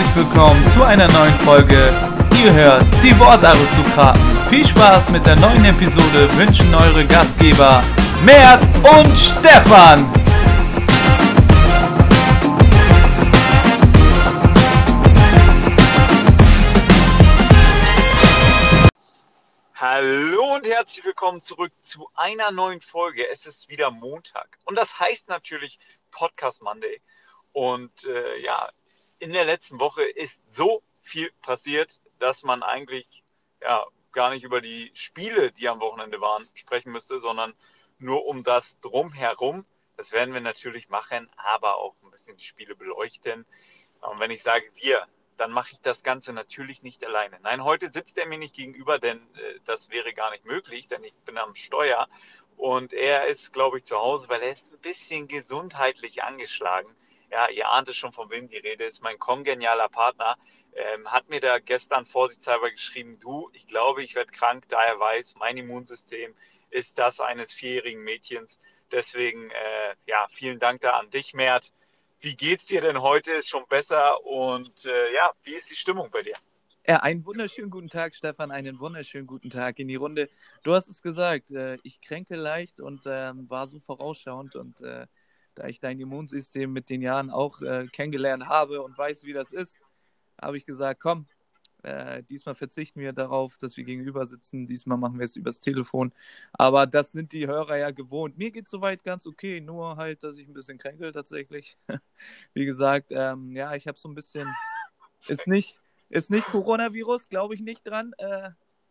[0.00, 1.92] herzlich willkommen zu einer neuen Folge.
[2.42, 4.20] Ihr hört die Wortaristokraten.
[4.48, 7.82] Viel Spaß mit der neuen Episode wünschen eure Gastgeber
[8.24, 10.10] Mert und Stefan.
[19.74, 23.28] Hallo und herzlich willkommen zurück zu einer neuen Folge.
[23.28, 25.78] Es ist wieder Montag und das heißt natürlich
[26.10, 27.02] Podcast Monday.
[27.52, 28.70] Und äh, ja,
[29.20, 33.06] in der letzten Woche ist so viel passiert, dass man eigentlich
[33.60, 37.54] ja gar nicht über die Spiele, die am Wochenende waren, sprechen müsste, sondern
[37.98, 39.64] nur um das drumherum.
[39.96, 43.46] Das werden wir natürlich machen, aber auch ein bisschen die Spiele beleuchten.
[44.00, 47.38] Und wenn ich sage wir, dann mache ich das Ganze natürlich nicht alleine.
[47.42, 51.04] Nein, heute sitzt er mir nicht gegenüber, denn äh, das wäre gar nicht möglich, denn
[51.04, 52.08] ich bin am Steuer
[52.56, 56.94] und er ist, glaube ich, zu Hause, weil er ist ein bisschen gesundheitlich angeschlagen
[57.30, 60.36] ja, ihr ahnt es schon, von wem die Rede ist, mein kongenialer Partner,
[60.74, 64.98] ähm, hat mir da gestern vorsichtshalber geschrieben, du, ich glaube, ich werde krank, da er
[64.98, 66.34] weiß, mein Immunsystem
[66.70, 68.58] ist das eines vierjährigen Mädchens.
[68.92, 71.72] Deswegen, äh, ja, vielen Dank da an dich, Mert.
[72.20, 73.32] Wie geht's dir denn heute?
[73.32, 76.36] Ist schon besser und äh, ja, wie ist die Stimmung bei dir?
[76.86, 78.50] Ja, einen wunderschönen guten Tag, Stefan.
[78.50, 80.28] Einen wunderschönen guten Tag in die Runde.
[80.62, 85.06] Du hast es gesagt, äh, ich kränke leicht und ähm, war so vorausschauend und äh,
[85.60, 89.52] da ich dein Immunsystem mit den Jahren auch äh, kennengelernt habe und weiß, wie das
[89.52, 89.78] ist,
[90.40, 91.26] habe ich gesagt, komm,
[91.82, 94.66] äh, diesmal verzichten wir darauf, dass wir gegenüber sitzen.
[94.66, 96.12] Diesmal machen wir es übers Telefon.
[96.54, 98.38] Aber das sind die Hörer ja gewohnt.
[98.38, 101.76] Mir geht es soweit ganz okay, nur halt, dass ich ein bisschen kränkel tatsächlich.
[102.54, 104.48] Wie gesagt, ähm, ja, ich habe so ein bisschen.
[105.28, 108.14] Ist nicht, ist nicht Coronavirus, glaube ich nicht dran.
[108.16, 108.48] Äh,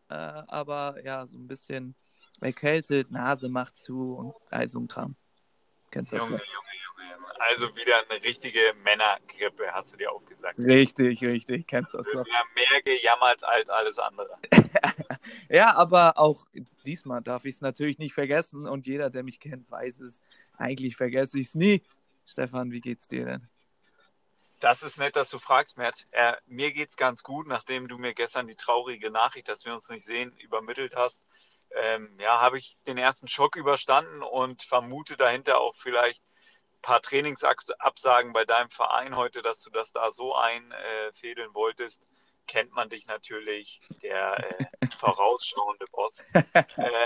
[0.09, 1.95] äh, aber ja, so ein bisschen
[2.42, 5.16] erkältet, Nase macht zu und all so ein Kram.
[5.92, 7.40] Kennst Junge, Junge, Junge.
[7.40, 10.59] Also wieder eine richtige Männergrippe, hast du dir aufgesagt.
[10.59, 12.06] Richtig, richtig, kennst das.
[12.06, 14.38] Du bist ja mehr gejammert als alles andere.
[15.50, 16.46] ja, aber auch
[16.86, 20.22] diesmal darf ich es natürlich nicht vergessen und jeder, der mich kennt, weiß es.
[20.58, 21.81] Eigentlich vergesse ich es nie.
[22.25, 23.47] Stefan, wie geht's dir denn?
[24.59, 26.06] Das ist nett, dass du fragst, Matt.
[26.12, 29.88] Äh, mir geht's ganz gut, nachdem du mir gestern die traurige Nachricht, dass wir uns
[29.88, 31.24] nicht sehen, übermittelt hast
[31.75, 36.22] ähm, ja, habe ich den ersten Schock überstanden und vermute dahinter auch vielleicht
[36.74, 42.03] ein paar Trainingsabsagen bei deinem Verein heute, dass du das da so einfädeln wolltest.
[42.47, 46.19] Kennt man dich natürlich, der äh, vorausschauende Boss.
[46.78, 47.06] Äh,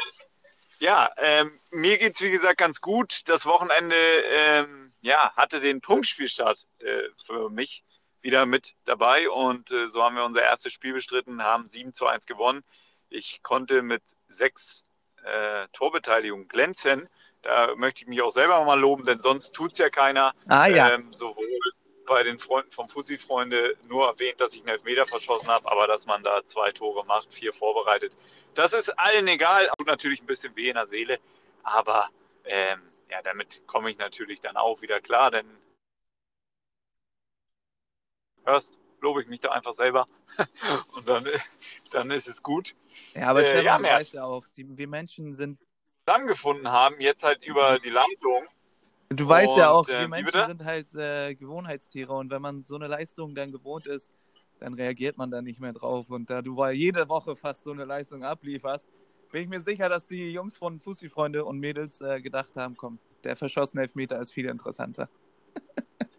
[0.79, 3.29] ja, ähm, mir es wie gesagt ganz gut.
[3.29, 7.83] Das Wochenende ähm, ja, hatte den Punktspielstart äh, für mich
[8.21, 12.07] wieder mit dabei und äh, so haben wir unser erstes Spiel bestritten, haben 7 zu
[12.07, 12.63] 1 gewonnen.
[13.13, 14.83] Ich konnte mit sechs
[15.23, 17.07] äh, Torbeteiligungen glänzen.
[17.43, 20.33] Da möchte ich mich auch selber mal loben, denn sonst tut es ja keiner.
[20.47, 20.95] Ah, ja.
[20.95, 21.45] Ähm, sowohl
[22.07, 26.07] bei den Freunden vom Fussi-Freunde nur erwähnt, dass ich einen Elfmeter verschossen habe, aber dass
[26.07, 28.17] man da zwei Tore macht, vier vorbereitet.
[28.55, 29.69] Das ist allen egal.
[29.77, 31.19] Tut natürlich ein bisschen weh in der Seele,
[31.61, 32.09] aber
[32.45, 32.81] ähm,
[33.11, 35.45] ja, damit komme ich natürlich dann auch wieder klar, denn
[38.43, 40.07] hörst, lobe ich mich da einfach selber
[40.95, 41.27] und dann,
[41.91, 42.73] dann ist es gut.
[43.13, 45.59] Ja, aber äh, ja, weiß ja auch, die, wir Menschen sind
[46.05, 48.47] zusammengefunden haben, jetzt halt über die Leitung.
[49.09, 52.63] Du weißt und, ja auch, wir äh, Menschen sind halt äh, Gewohnheitstiere und wenn man
[52.63, 54.11] so eine Leistung dann gewohnt ist,
[54.59, 56.09] dann reagiert man da nicht mehr drauf.
[56.09, 58.87] Und da du jede Woche fast so eine Leistung ablieferst,
[59.31, 62.99] bin ich mir sicher, dass die Jungs von Fussi-Freunde und Mädels äh, gedacht haben, komm,
[63.23, 65.09] der verschossene Elfmeter ist viel interessanter.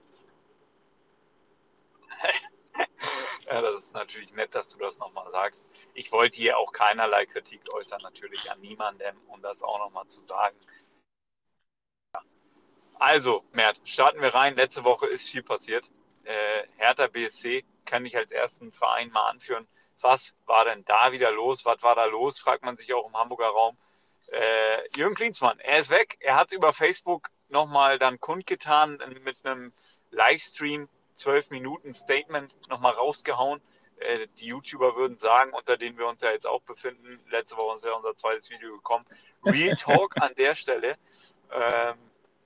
[3.46, 5.64] Ja, das ist natürlich nett, dass du das nochmal sagst.
[5.94, 10.20] Ich wollte hier auch keinerlei Kritik äußern, natürlich an niemandem, um das auch nochmal zu
[10.22, 10.56] sagen.
[12.98, 14.54] Also, Mert, starten wir rein.
[14.54, 15.90] Letzte Woche ist viel passiert.
[16.24, 19.66] Äh, Hertha BSC kann ich als ersten Verein mal anführen.
[20.00, 21.64] Was war denn da wieder los?
[21.64, 22.38] Was war da los?
[22.38, 23.76] Fragt man sich auch im Hamburger Raum.
[24.30, 26.16] Äh, Jürgen Klinsmann, er ist weg.
[26.20, 29.72] Er hat über Facebook nochmal dann kundgetan mit einem
[30.10, 33.60] Livestream, zwölf Minuten Statement nochmal rausgehauen.
[33.98, 37.76] Äh, die YouTuber würden sagen, unter denen wir uns ja jetzt auch befinden, letzte Woche
[37.76, 39.04] ist ja unser zweites Video gekommen.
[39.44, 40.96] Real Talk an der Stelle.
[41.52, 41.94] Ähm,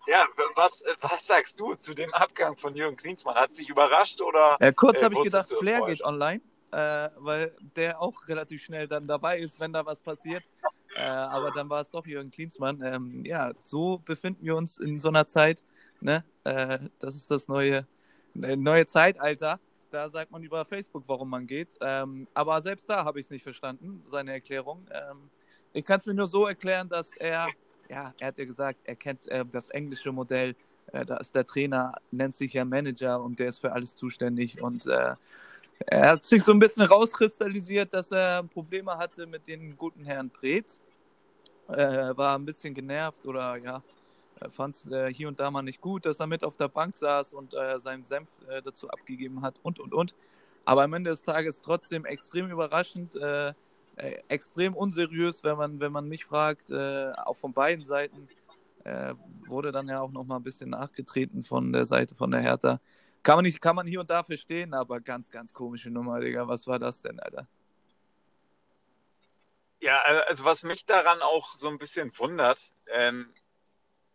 [0.06, 3.34] ja, was, was sagst du zu dem Abgang von Jürgen Klinsmann?
[3.34, 4.56] Hat es dich überrascht oder?
[4.60, 6.40] Äh, kurz äh, habe ich gedacht, Flair geht online,
[6.72, 10.42] äh, weil der auch relativ schnell dann dabei ist, wenn da was passiert.
[10.94, 12.82] Äh, aber dann war es doch Jürgen Klinsmann.
[12.82, 15.62] Ähm, ja, so befinden wir uns in so einer Zeit.
[16.00, 16.24] Ne?
[16.44, 17.86] Äh, das ist das neue
[18.34, 19.58] neue Zeitalter.
[19.90, 21.70] Da sagt man über Facebook, warum man geht.
[21.80, 24.86] Ähm, aber selbst da habe ich es nicht verstanden, seine Erklärung.
[24.90, 25.30] Ähm,
[25.72, 27.54] ich kann es mir nur so erklären, dass er,
[27.88, 30.54] ja, er hat ja gesagt, er kennt äh, das englische Modell
[30.92, 34.60] Äh, da ist der Trainer, nennt sich ja Manager und der ist für alles zuständig.
[34.62, 35.16] Und äh,
[35.86, 40.30] er hat sich so ein bisschen rauskristallisiert, dass er Probleme hatte mit den guten Herrn
[40.30, 40.82] Preetz.
[41.68, 43.82] Äh, war ein bisschen genervt oder ja,
[44.50, 46.96] fand es äh, hier und da mal nicht gut, dass er mit auf der Bank
[46.96, 50.14] saß und äh, seinen Senf äh, dazu abgegeben hat und und und.
[50.64, 53.48] Aber am Ende des Tages trotzdem extrem überraschend, äh,
[53.96, 58.28] äh, extrem unseriös, wenn man, wenn man mich fragt, äh, auch von beiden Seiten.
[59.46, 62.80] wurde dann ja auch noch mal ein bisschen nachgetreten von der Seite von der Hertha.
[63.22, 66.48] Kann man, nicht, kann man hier und da verstehen, aber ganz, ganz komische Nummer, Digga.
[66.48, 67.46] Was war das denn, Alter?
[69.80, 73.32] Ja, also was mich daran auch so ein bisschen wundert, ähm,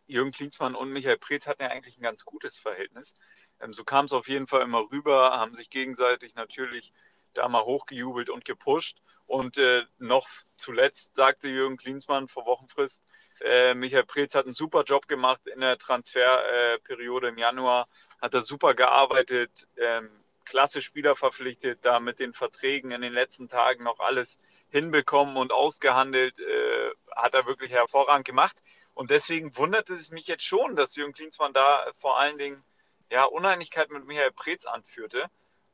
[0.07, 3.15] Jürgen Klinsmann und Michael Preetz hatten ja eigentlich ein ganz gutes Verhältnis.
[3.59, 6.93] Ähm, so kam es auf jeden Fall immer rüber, haben sich gegenseitig natürlich
[7.33, 9.01] da mal hochgejubelt und gepusht.
[9.25, 10.27] Und äh, noch
[10.57, 13.03] zuletzt sagte Jürgen Klinsmann vor Wochenfrist,
[13.41, 17.87] äh, Michael Preetz hat einen super Job gemacht in der Transferperiode äh, im Januar,
[18.21, 20.09] hat er super gearbeitet, ähm,
[20.45, 24.39] klasse Spieler verpflichtet, da mit den Verträgen in den letzten Tagen noch alles
[24.69, 28.61] hinbekommen und ausgehandelt, äh, hat er wirklich hervorragend gemacht.
[28.93, 32.63] Und deswegen wunderte es mich jetzt schon, dass Jürgen Klinsmann da vor allen Dingen
[33.09, 35.29] ja, Uneinigkeit mit Michael Preetz anführte.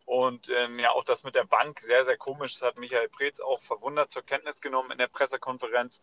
[0.06, 2.54] Und ähm, ja, auch das mit der Bank sehr, sehr komisch.
[2.54, 6.02] Das hat Michael Preetz auch verwundert zur Kenntnis genommen in der Pressekonferenz.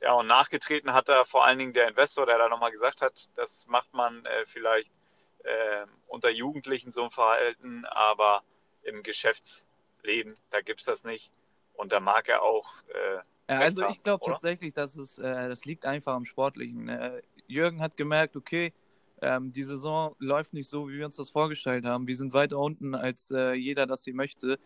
[0.00, 3.30] Ja, und nachgetreten hat er vor allen Dingen der Investor, der da nochmal gesagt hat,
[3.36, 4.90] das macht man äh, vielleicht
[5.44, 8.42] äh, unter Jugendlichen so ein Verhalten, aber
[8.82, 11.30] im Geschäftsleben, da gibt es das nicht.
[11.74, 15.84] Und da mag er auch äh, also ich glaube tatsächlich, dass es, äh, das liegt
[15.84, 16.88] einfach am Sportlichen.
[16.88, 18.72] Äh, Jürgen hat gemerkt, okay,
[19.22, 22.06] ähm, die Saison läuft nicht so, wie wir uns das vorgestellt haben.
[22.06, 24.58] Wir sind weiter unten, als äh, jeder das hier möchte.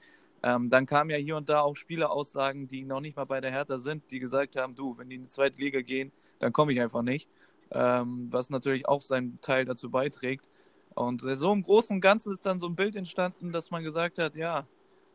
[0.42, 3.50] Ähm, dann kamen ja hier und da auch Spieleraussagen, die noch nicht mal bei der
[3.50, 6.72] Hertha sind, die gesagt haben, du, wenn die in die zweite Liga gehen, dann komme
[6.72, 7.28] ich einfach nicht.
[7.70, 10.48] Ähm, was natürlich auch seinen Teil dazu beiträgt.
[10.94, 14.18] Und so im Großen und Ganzen ist dann so ein Bild entstanden, dass man gesagt
[14.18, 14.66] hat, ja,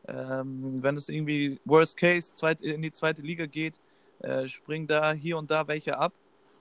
[0.08, 3.78] ähm, wenn es irgendwie Worst Case zweit, in die zweite Liga geht,
[4.20, 6.12] äh, springen da hier und da welche ab.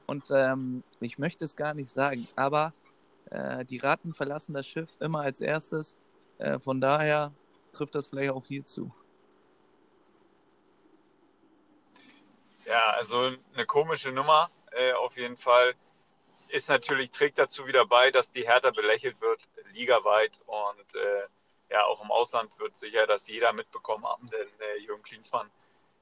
[0.05, 2.73] Und ähm, ich möchte es gar nicht sagen, aber
[3.31, 5.95] äh, die Ratten verlassen das Schiff immer als erstes.
[6.39, 7.31] Äh, von daher
[7.71, 8.93] trifft das vielleicht auch hier zu.
[12.65, 15.73] Ja, also eine komische Nummer äh, auf jeden Fall.
[16.49, 19.41] Ist natürlich, trägt dazu wieder bei, dass die Hertha belächelt wird,
[19.73, 20.39] ligaweit.
[20.45, 21.27] Und äh,
[21.73, 25.49] ja, auch im Ausland wird sicher das jeder mitbekommen haben, denn äh, Jürgen Klinsmann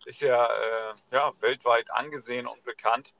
[0.05, 3.13] ist ja, äh, ja weltweit angesehen und bekannt.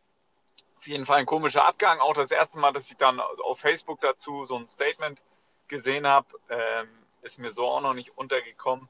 [0.78, 2.02] Auf jeden Fall ein komischer Abgang.
[2.02, 5.24] Auch das erste Mal, dass ich dann auf Facebook dazu so ein Statement
[5.70, 6.90] gesehen habe, ähm,
[7.22, 8.90] ist mir so auch noch nicht untergekommen.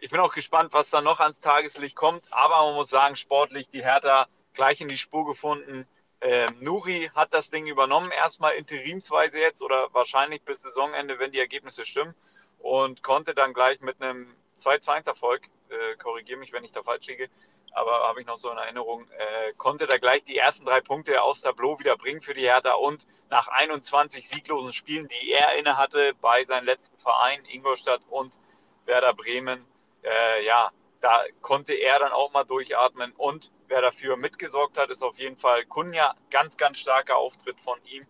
[0.00, 2.24] Ich bin auch gespannt, was da noch ans Tageslicht kommt.
[2.32, 5.86] Aber man muss sagen, sportlich die Hertha gleich in die Spur gefunden.
[6.20, 11.38] Ähm, Nuri hat das Ding übernommen, erstmal interimsweise jetzt oder wahrscheinlich bis Saisonende, wenn die
[11.38, 12.14] Ergebnisse stimmen
[12.58, 17.28] und konnte dann gleich mit einem 2-2-Erfolg, äh, korrigiere mich, wenn ich da falsch liege,
[17.72, 21.22] aber habe ich noch so in Erinnerung, äh, konnte da gleich die ersten drei Punkte
[21.22, 25.76] aus Tableau wieder bringen für die Hertha und nach 21 sieglosen Spielen, die er inne
[25.76, 28.38] hatte bei seinem letzten Verein, Ingolstadt und
[28.86, 29.64] Werder Bremen,
[30.02, 30.70] äh, ja,
[31.00, 35.36] da konnte er dann auch mal durchatmen und wer dafür mitgesorgt hat, ist auf jeden
[35.36, 38.06] Fall Kunja, ganz, ganz starker Auftritt von ihm.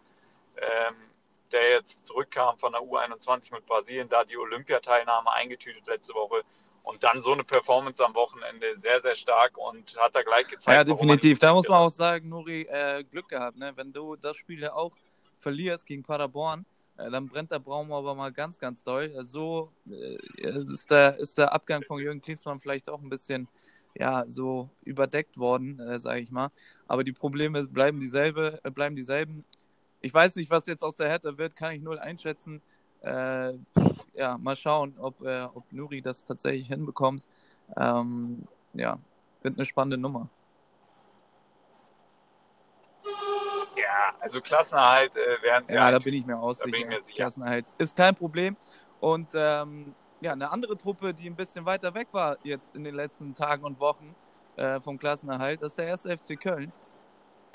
[0.56, 0.94] Ähm,
[1.52, 6.42] der jetzt zurückkam von der U21 mit Brasilien, da die Olympiateilnahme eingetütet letzte Woche.
[6.82, 10.76] Und dann so eine Performance am Wochenende sehr, sehr stark und hat da gleich gezeigt.
[10.76, 11.40] Ja, definitiv.
[11.40, 13.56] Da muss man auch sagen, Nuri, äh, Glück gehabt.
[13.56, 13.72] Ne?
[13.74, 14.92] Wenn du das Spiel ja auch
[15.38, 16.64] verlierst gegen Paderborn,
[16.96, 19.12] äh, dann brennt der Braum aber mal ganz, ganz doll.
[19.24, 20.16] So äh,
[20.48, 23.48] ist, der, ist der Abgang von Jürgen Klinsmann vielleicht auch ein bisschen
[23.98, 26.50] ja, so überdeckt worden, äh, sage ich mal.
[26.86, 29.44] Aber die Probleme bleiben dieselbe, äh, bleiben dieselben
[30.06, 32.62] ich weiß nicht, was jetzt aus der Hertha wird, kann ich null einschätzen.
[33.02, 33.54] Äh,
[34.14, 37.24] ja, mal schauen, ob, äh, ob Nuri das tatsächlich hinbekommt.
[37.76, 38.98] Ähm, ja,
[39.42, 40.28] wird eine spannende Nummer.
[43.76, 45.74] Ja, also Klassenerhalt äh, werden sie.
[45.74, 46.60] Ja, da bin ich mir aus.
[47.14, 48.56] Klassenerhalt ist kein Problem.
[49.00, 52.94] Und ähm, ja, eine andere Truppe, die ein bisschen weiter weg war jetzt in den
[52.94, 54.14] letzten Tagen und Wochen
[54.54, 56.72] äh, vom Klassenerhalt, das ist der erste FC Köln.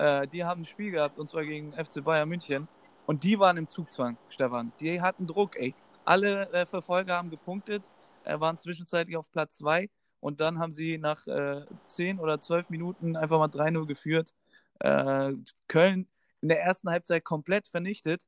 [0.02, 2.66] Äh, die haben ein Spiel gehabt, und zwar gegen FC Bayern München.
[3.06, 4.72] Und die waren im Zugzwang, Stefan.
[4.80, 5.76] Die hatten Druck, ey.
[6.04, 7.92] Alle äh, Verfolger haben gepunktet,
[8.24, 9.88] äh, waren zwischenzeitlich auf Platz 2.
[10.18, 14.34] Und dann haben sie nach äh, 10 oder 12 Minuten einfach mal 3-0 geführt.
[14.80, 15.34] Äh,
[15.68, 16.08] Köln
[16.40, 18.22] in der ersten Halbzeit komplett vernichtet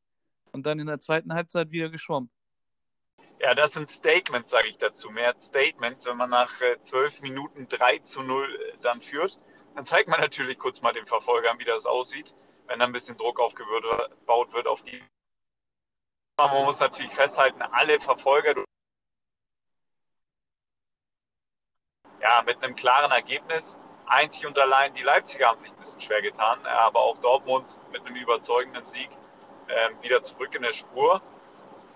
[0.53, 2.31] und dann in der zweiten Halbzeit wieder geschwommen.
[3.41, 5.11] Ja, das sind Statements, sage ich dazu.
[5.11, 9.41] Mehr Statements, wenn man nach äh, 12 Minuten 3 zu 0 äh, dann führt.
[9.75, 12.35] Dann zeigt man natürlich kurz mal den Verfolgern, wie das aussieht,
[12.67, 15.03] wenn da ein bisschen Druck aufgebaut wird auf die
[16.37, 18.55] man muss natürlich festhalten, alle Verfolger,
[22.21, 23.79] ja, mit einem klaren Ergebnis.
[24.07, 28.05] Einzig und allein die Leipziger haben sich ein bisschen schwer getan, aber auch Dortmund mit
[28.05, 29.09] einem überzeugenden Sieg
[29.69, 31.23] äh, wieder zurück in der Spur.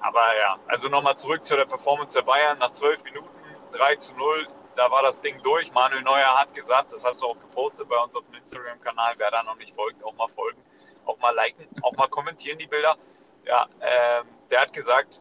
[0.00, 2.58] Aber ja, also nochmal zurück zu der Performance der Bayern.
[2.58, 3.28] Nach zwölf Minuten
[3.72, 4.46] 3 zu 0,
[4.78, 5.72] da war das Ding durch.
[5.72, 9.30] Manuel Neuer hat gesagt, das hast du auch gepostet bei uns auf dem Instagram-Kanal, wer
[9.32, 10.62] da noch nicht folgt, auch mal folgen,
[11.04, 12.96] auch mal liken, auch mal kommentieren die Bilder.
[13.44, 15.20] Ja, ähm, der hat gesagt,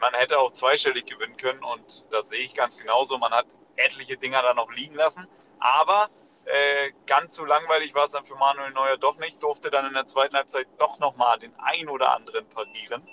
[0.00, 3.18] man hätte auch zweistellig gewinnen können und das sehe ich ganz genauso.
[3.18, 6.08] Man hat etliche Dinger da noch liegen lassen, aber
[6.46, 9.92] äh, ganz so langweilig war es dann für Manuel Neuer doch nicht, durfte dann in
[9.92, 13.06] der zweiten Halbzeit doch nochmal den ein oder anderen parieren.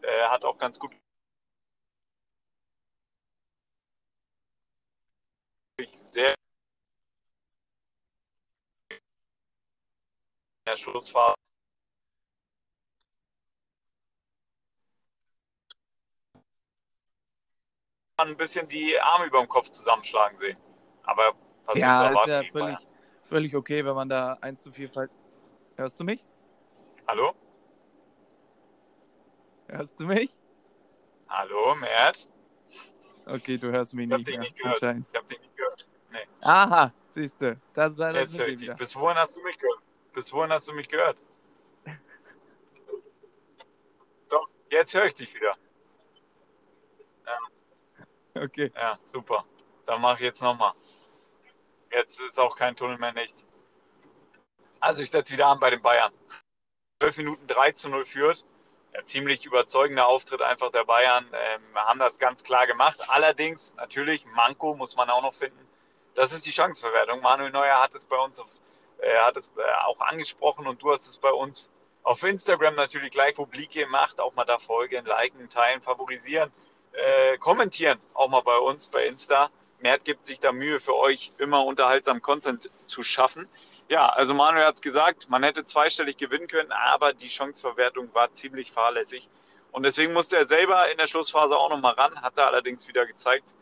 [0.00, 0.92] Äh, hat auch ganz gut
[5.88, 6.34] sehr
[8.90, 8.96] in
[10.66, 11.34] der Schlussphase
[18.28, 20.56] ein bisschen die Arme über dem Kopf zusammenschlagen sehen.
[21.04, 21.32] Aber
[21.64, 22.78] was ja, ist ja völlig,
[23.24, 25.10] völlig okay, wenn man da 1 zu 4 fällt.
[25.76, 26.24] Hörst du mich?
[27.06, 27.34] Hallo?
[29.68, 30.30] Hörst du mich?
[31.28, 32.28] Hallo, Mert?
[33.26, 34.82] Okay, du hörst mich ich nicht, mehr, nicht gehört.
[34.82, 35.49] Ich hab dich nicht.
[36.10, 36.26] Nee.
[36.42, 37.60] Aha, siehst du.
[37.74, 38.74] Das war das Jetzt höre ich dich.
[38.76, 39.80] Bis wohin hast du mich gehört?
[40.12, 41.22] Bis wohin hast du mich gehört?
[44.28, 45.56] Doch, jetzt höre ich dich wieder.
[47.26, 48.42] Ja.
[48.42, 48.72] Okay.
[48.74, 49.44] Ja, super.
[49.86, 50.72] Dann mache ich jetzt nochmal.
[51.92, 53.46] Jetzt ist auch kein Tunnel mehr, nichts.
[54.78, 56.12] Also ich setze wieder an bei den Bayern.
[57.00, 58.44] 12 Minuten 3 zu 0 führt
[58.94, 61.26] ja, ziemlich überzeugender Auftritt einfach der Bayern.
[61.32, 63.00] Ähm, wir haben das ganz klar gemacht.
[63.08, 65.58] Allerdings, natürlich, Manko muss man auch noch finden.
[66.14, 67.20] Das ist die Chancenverwertung.
[67.20, 68.48] Manuel Neuer hat es bei uns auf,
[68.98, 71.70] äh, hat es äh, auch angesprochen und du hast es bei uns
[72.02, 74.20] auf Instagram natürlich gleich publik gemacht.
[74.20, 76.52] Auch mal da folgen, liken, teilen, favorisieren,
[76.92, 77.98] äh, kommentieren.
[78.14, 79.50] Auch mal bei uns bei Insta.
[79.78, 83.48] Mert gibt sich da Mühe für euch, immer unterhaltsam Content zu schaffen.
[83.88, 88.32] Ja, also Manuel hat es gesagt, man hätte zweistellig gewinnen können, aber die Chanceverwertung war
[88.34, 89.28] ziemlich fahrlässig.
[89.72, 93.06] Und deswegen musste er selber in der Schlussphase auch nochmal ran, hat er allerdings wieder
[93.06, 93.54] gezeigt,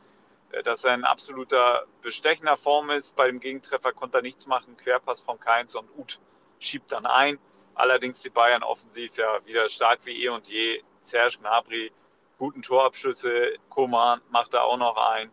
[0.65, 3.15] dass er in absoluter bestechender Form ist.
[3.17, 6.19] Bei dem Gegentreffer konnte er nichts machen, Querpass von Keins und Uth
[6.59, 7.39] schiebt dann ein.
[7.75, 10.83] Allerdings die Bayern offensiv ja wieder stark wie eh und je.
[11.03, 11.93] Serge Gnabry,
[12.39, 15.31] guten Torabschlüsse, Koman macht da auch noch ein.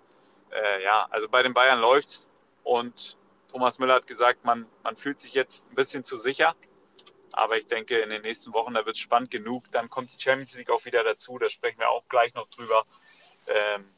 [0.52, 2.30] Äh, ja, also bei den Bayern läuft's
[2.64, 3.18] und
[3.52, 6.56] Thomas Müller hat gesagt, man, man fühlt sich jetzt ein bisschen zu sicher.
[7.32, 9.66] Aber ich denke, in den nächsten Wochen, da wird es spannend genug.
[9.72, 11.38] Dann kommt die Champions League auch wieder dazu.
[11.38, 12.86] Da sprechen wir auch gleich noch drüber.
[13.48, 13.90] Ähm,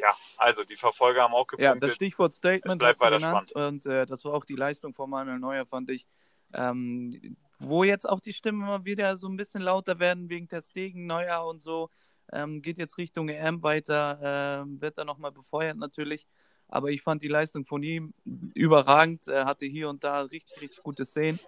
[0.00, 1.82] ja, also die Verfolger haben auch gepunktet.
[1.82, 3.50] Ja, das Stichwort Statement bleibt weiter genannt.
[3.50, 3.84] Spannend.
[3.84, 6.06] Und äh, das war auch die Leistung von Manuel Neuer, fand ich.
[6.52, 10.62] Ähm, wo jetzt auch die Stimmen immer wieder so ein bisschen lauter werden wegen der
[10.62, 11.90] Stegen, Neuer und so.
[12.32, 16.26] Ähm, geht jetzt Richtung EM weiter, äh, wird da nochmal befeuert natürlich.
[16.68, 18.14] Aber ich fand die Leistung von ihm
[18.54, 19.26] überragend.
[19.26, 21.40] Er hatte hier und da richtig, richtig gute Szenen.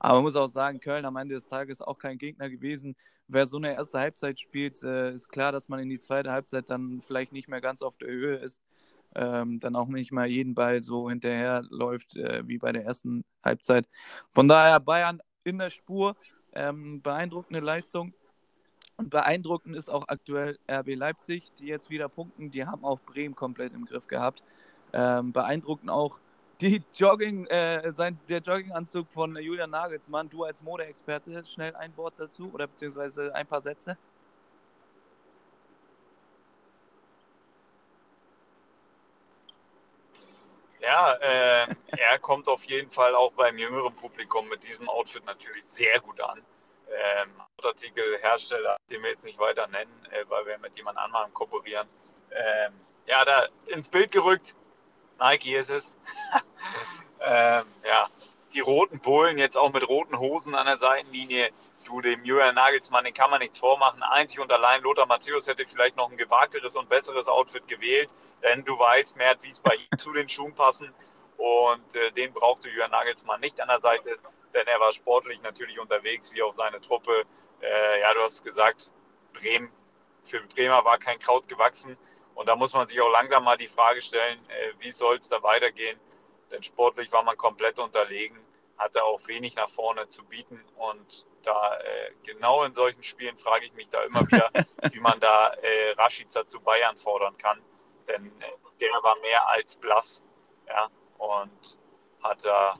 [0.00, 2.96] Aber man muss auch sagen, Köln am Ende des Tages auch kein Gegner gewesen.
[3.28, 6.70] Wer so eine erste Halbzeit spielt, äh, ist klar, dass man in die zweite Halbzeit
[6.70, 8.62] dann vielleicht nicht mehr ganz auf der Höhe ist.
[9.14, 13.24] Ähm, dann auch nicht mal jeden Ball so hinterher läuft äh, wie bei der ersten
[13.44, 13.86] Halbzeit.
[14.32, 16.16] Von daher Bayern in der Spur,
[16.54, 18.14] ähm, beeindruckende Leistung.
[18.96, 22.50] Und beeindruckend ist auch aktuell RB Leipzig, die jetzt wieder punkten.
[22.50, 24.42] Die haben auch Bremen komplett im Griff gehabt.
[24.92, 26.20] Ähm, beeindruckend auch
[26.60, 30.28] die Jogging, äh, sein, der Jogginganzug von Julian Nagelsmann.
[30.28, 33.96] Du als Modeexperte, schnell ein Wort dazu oder beziehungsweise ein paar Sätze.
[40.80, 45.64] Ja, äh, er kommt auf jeden Fall auch beim jüngeren Publikum mit diesem Outfit natürlich
[45.64, 46.42] sehr gut an.
[46.88, 47.30] Ähm,
[47.62, 51.86] Artikelhersteller, den wir jetzt nicht weiter nennen, äh, weil wir mit jemand anderem kooperieren.
[52.30, 52.72] Ähm,
[53.06, 54.54] ja, da ins Bild gerückt,
[55.20, 55.96] Nike ist es.
[57.20, 58.08] ähm, ja,
[58.52, 61.50] die roten Bullen jetzt auch mit roten Hosen an der Seitenlinie.
[61.84, 64.02] Du, dem Julian Nagelsmann, den kann man nichts vormachen.
[64.02, 68.10] Einzig und allein Lothar Matthäus hätte vielleicht noch ein gewagteres und besseres Outfit gewählt,
[68.42, 70.92] denn du weißt, mehr, wie es bei ihm zu den Schuhen passen.
[71.36, 74.18] Und äh, den brauchte Julian Nagelsmann nicht an der Seite,
[74.54, 77.24] denn er war sportlich natürlich unterwegs, wie auch seine Truppe.
[77.62, 78.90] Äh, ja, du hast gesagt,
[79.32, 79.70] Bremen,
[80.24, 81.96] für Bremer war kein Kraut gewachsen.
[82.40, 85.28] Und da muss man sich auch langsam mal die Frage stellen, äh, wie soll es
[85.28, 86.00] da weitergehen?
[86.50, 88.38] Denn sportlich war man komplett unterlegen,
[88.78, 90.58] hatte auch wenig nach vorne zu bieten.
[90.78, 94.48] Und da äh, genau in solchen Spielen frage ich mich da immer wieder,
[94.90, 97.60] wie man da äh, Rashica zu Bayern fordern kann.
[98.08, 98.32] Denn
[98.80, 100.22] der war mehr als blass.
[100.66, 101.78] Ja, und
[102.22, 102.78] hat da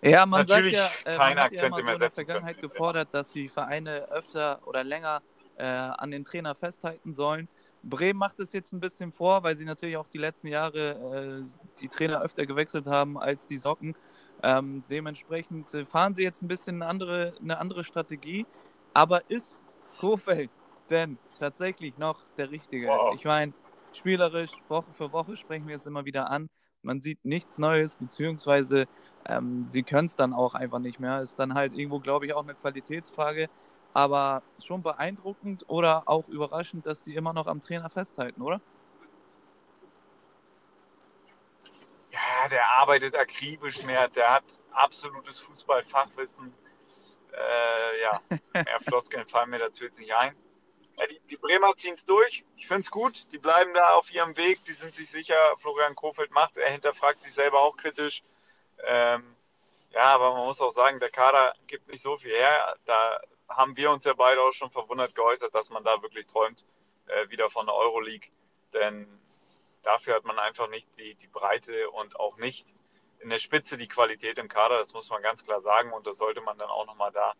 [0.00, 2.40] Ja, man natürlich sagt ja, man hat ja immer so mehr in der setzen können.
[2.40, 5.22] Vergangenheit gefordert, dass die Vereine öfter oder länger
[5.58, 7.48] äh, an den Trainer festhalten sollen.
[7.88, 11.50] Bremen macht es jetzt ein bisschen vor, weil sie natürlich auch die letzten Jahre äh,
[11.80, 13.94] die Trainer öfter gewechselt haben als die Socken.
[14.42, 18.46] Ähm, dementsprechend äh, fahren sie jetzt ein bisschen eine andere, eine andere Strategie.
[18.92, 19.64] Aber ist
[19.98, 20.50] Kofeld
[20.90, 22.88] denn tatsächlich noch der Richtige?
[22.88, 23.14] Wow.
[23.14, 23.52] Ich meine,
[23.92, 26.48] spielerisch, Woche für Woche sprechen wir es immer wieder an.
[26.82, 28.86] Man sieht nichts Neues, beziehungsweise
[29.24, 31.20] ähm, sie können es dann auch einfach nicht mehr.
[31.20, 33.48] Ist dann halt irgendwo, glaube ich, auch eine Qualitätsfrage.
[33.96, 38.60] Aber schon beeindruckend oder auch überraschend, dass sie immer noch am Trainer festhalten, oder?
[42.10, 46.52] Ja, der arbeitet akribisch mehr, der hat absolutes Fußballfachwissen.
[47.32, 48.20] Äh, ja,
[48.52, 50.36] mehr Floskeln fallen mir dazu jetzt nicht ein.
[50.98, 52.44] Ja, die, die Bremer ziehen es durch.
[52.58, 53.32] Ich finde es gut.
[53.32, 54.62] Die bleiben da auf ihrem Weg.
[54.66, 58.22] Die sind sich sicher, Florian Kofeld macht Er hinterfragt sich selber auch kritisch.
[58.86, 59.36] Ähm,
[59.92, 62.76] ja, aber man muss auch sagen, der Kader gibt nicht so viel her.
[62.84, 66.64] Da haben wir uns ja beide auch schon verwundert geäußert, dass man da wirklich träumt,
[67.06, 68.28] äh, wieder von der Euroleague.
[68.72, 69.06] Denn
[69.82, 72.74] dafür hat man einfach nicht die, die Breite und auch nicht
[73.20, 74.78] in der Spitze die Qualität im Kader.
[74.78, 75.92] Das muss man ganz klar sagen.
[75.92, 77.34] Und das sollte man dann auch nochmal da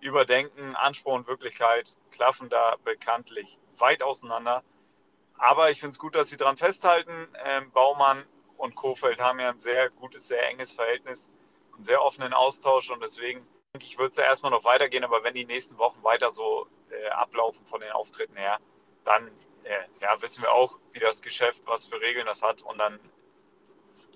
[0.00, 0.74] überdenken.
[0.76, 4.62] Anspruch und Wirklichkeit klaffen da bekanntlich weit auseinander.
[5.36, 7.28] Aber ich finde es gut, dass sie daran festhalten.
[7.44, 8.26] Ähm, Baumann
[8.56, 11.30] und Kofeld haben ja ein sehr gutes, sehr enges Verhältnis,
[11.74, 15.04] einen sehr offenen Austausch und deswegen denke ich, wird es ja erstmal noch weitergehen.
[15.04, 18.58] Aber wenn die nächsten Wochen weiter so äh, ablaufen von den Auftritten her,
[19.04, 19.28] dann
[19.64, 22.98] äh, ja, wissen wir auch, wie das Geschäft, was für Regeln das hat und dann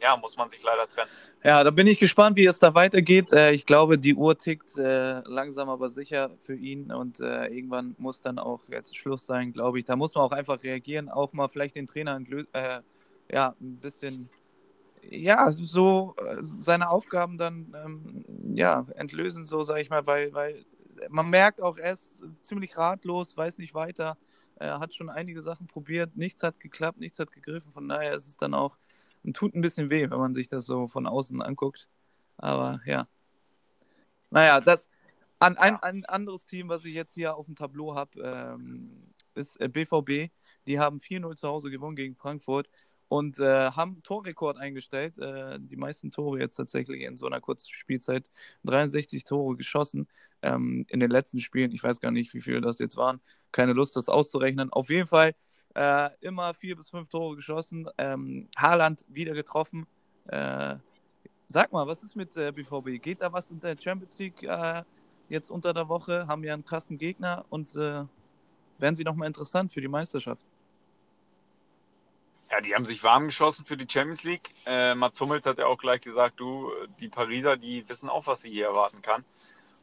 [0.00, 1.10] ja, muss man sich leider trennen.
[1.44, 3.32] Ja, da bin ich gespannt, wie es da weitergeht.
[3.32, 7.94] Äh, ich glaube, die Uhr tickt äh, langsam aber sicher für ihn und äh, irgendwann
[7.98, 9.84] muss dann auch jetzt Schluss sein, glaube ich.
[9.84, 12.20] Da muss man auch einfach reagieren, auch mal vielleicht den Trainer
[12.52, 12.80] äh,
[13.30, 14.28] ja, ein bisschen
[15.10, 20.64] ja, so äh, seine Aufgaben dann ähm, ja, entlösen, so sage ich mal, weil, weil
[21.08, 24.16] man merkt auch, er ist ziemlich ratlos, weiß nicht weiter.
[24.56, 27.72] Er hat schon einige Sachen probiert, nichts hat geklappt, nichts hat gegriffen.
[27.72, 28.78] Von daher ist es dann auch
[29.32, 31.88] tut ein bisschen weh, wenn man sich das so von außen anguckt.
[32.36, 33.08] Aber ja.
[34.30, 34.90] Naja, das
[35.38, 39.58] an, ein, ein anderes Team, was ich jetzt hier auf dem Tableau habe, ähm, ist
[39.58, 40.10] BVB.
[40.10, 40.30] Äh,
[40.66, 42.68] die haben 4-0 zu Hause gewonnen gegen Frankfurt
[43.08, 45.18] und äh, haben Torrekord eingestellt.
[45.18, 48.30] Äh, die meisten Tore jetzt tatsächlich in so einer kurzen Spielzeit.
[48.64, 50.08] 63 Tore geschossen
[50.42, 51.72] ähm, in den letzten Spielen.
[51.72, 53.20] Ich weiß gar nicht, wie viele das jetzt waren.
[53.52, 54.72] Keine Lust, das auszurechnen.
[54.72, 55.34] Auf jeden Fall
[55.74, 57.88] äh, immer vier bis fünf Tore geschossen.
[57.98, 59.86] Ähm, Haaland wieder getroffen.
[60.26, 60.76] Äh,
[61.48, 63.02] sag mal, was ist mit äh, BVB?
[63.02, 64.82] Geht da was in der Champions League äh,
[65.28, 66.26] jetzt unter der Woche?
[66.26, 68.04] Haben wir einen krassen Gegner und äh,
[68.78, 70.46] werden sie nochmal interessant für die Meisterschaft?
[72.54, 74.54] Ja, die haben sich warm geschossen für die Champions League.
[74.64, 78.42] Äh, Mats Hummels hat ja auch gleich gesagt, du, die Pariser, die wissen auch, was
[78.42, 79.24] sie hier erwarten kann.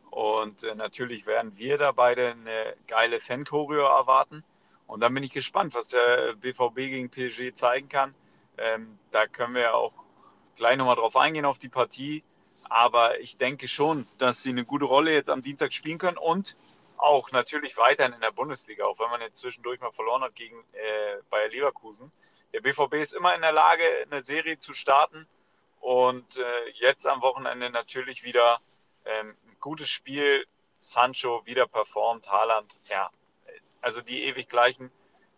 [0.10, 4.46] Und äh, natürlich werden wir da beide eine geile Fan-Choreo erwarten.
[4.88, 8.16] Und dann bin ich gespannt, was der BVB gegen PSG zeigen kann.
[8.58, 9.92] Ähm, da können wir auch
[10.56, 12.24] gleich nochmal drauf eingehen auf die Partie.
[12.70, 16.56] Aber ich denke schon, dass sie eine gute Rolle jetzt am Dienstag spielen können und
[16.96, 20.56] auch natürlich weiterhin in der Bundesliga, auch wenn man jetzt zwischendurch mal verloren hat gegen
[20.72, 22.14] äh, Bayer Leverkusen.
[22.54, 25.28] Der BVB ist immer in der Lage, eine Serie zu starten
[25.80, 28.60] und äh, jetzt am Wochenende natürlich wieder
[29.06, 30.46] ähm, ein gutes Spiel.
[30.80, 33.12] Sancho wieder performt, Haaland, ja,
[33.82, 34.92] also die ewig gleichen,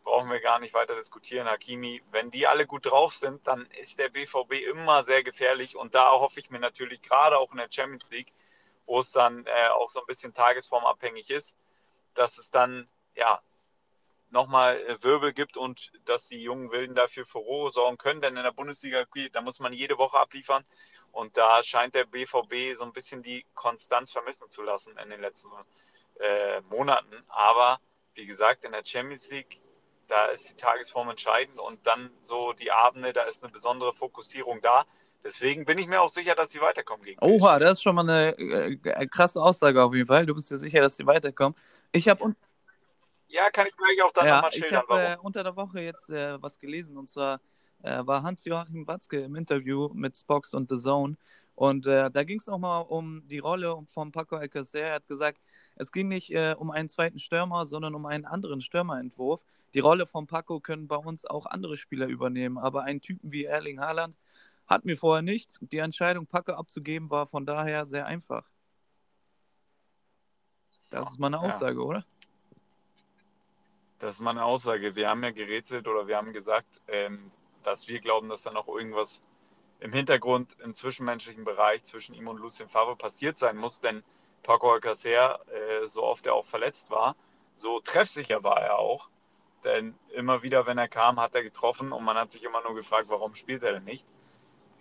[0.04, 1.48] brauchen wir gar nicht weiter diskutieren.
[1.48, 5.76] Hakimi, wenn die alle gut drauf sind, dann ist der BVB immer sehr gefährlich.
[5.76, 8.34] Und da hoffe ich mir natürlich gerade auch in der Champions League,
[8.86, 11.58] wo es dann äh, auch so ein bisschen tagesformabhängig ist,
[12.16, 13.42] dass es dann ja
[14.34, 18.22] nochmal äh, Wirbel gibt und dass die jungen Wilden dafür Furore sorgen können.
[18.22, 20.66] Denn in der Bundesliga, da muss man jede Woche abliefern.
[21.12, 25.22] Und da scheint der BVB so ein bisschen die Konstanz vermissen zu lassen in den
[25.22, 25.50] letzten
[26.20, 27.24] äh, Monaten.
[27.28, 27.80] Aber
[28.16, 29.62] wie gesagt, in der Champions League,
[30.08, 34.62] da ist die Tagesform entscheidend und dann so die Abende, da ist eine besondere Fokussierung
[34.62, 34.86] da.
[35.24, 38.10] Deswegen bin ich mir auch sicher, dass sie weiterkommen gegen Oha, das ist schon mal
[38.10, 40.26] eine äh, krasse Aussage auf jeden Fall.
[40.26, 41.56] Du bist dir sicher, dass sie weiterkommen.
[41.92, 42.34] Ich habe
[43.34, 44.84] ja, kann ich gleich auch dann ja, nochmal schildern.
[44.88, 47.42] Ich habe äh, unter der Woche jetzt äh, was gelesen und zwar
[47.82, 51.18] äh, war Hans-Joachim Watzke im Interview mit Spox und The Zone
[51.56, 54.80] und äh, da ging es nochmal um die Rolle von Paco Alcacer.
[54.80, 55.40] Er hat gesagt,
[55.76, 59.44] es ging nicht äh, um einen zweiten Stürmer, sondern um einen anderen Stürmerentwurf.
[59.74, 63.46] Die Rolle von Paco können bei uns auch andere Spieler übernehmen, aber einen Typen wie
[63.46, 64.16] Erling Haaland
[64.68, 65.58] hatten wir vorher nicht.
[65.60, 68.50] Die Entscheidung, Paco abzugeben, war von daher sehr einfach.
[70.92, 71.86] Das ist meine Aussage, ja.
[71.86, 72.06] oder?
[74.00, 74.96] Das ist meine Aussage.
[74.96, 77.32] Wir haben ja gerätselt oder wir haben gesagt, ähm,
[77.64, 79.22] dass wir glauben, dass da noch irgendwas
[79.80, 84.04] im Hintergrund im zwischenmenschlichen Bereich zwischen ihm und Lucien Favre passiert sein muss, denn
[84.44, 87.16] Paco Alcacer, äh, so oft er auch verletzt war,
[87.56, 89.10] so treffsicher war er auch.
[89.64, 92.76] Denn immer wieder, wenn er kam, hat er getroffen und man hat sich immer nur
[92.76, 94.06] gefragt, warum spielt er denn nicht?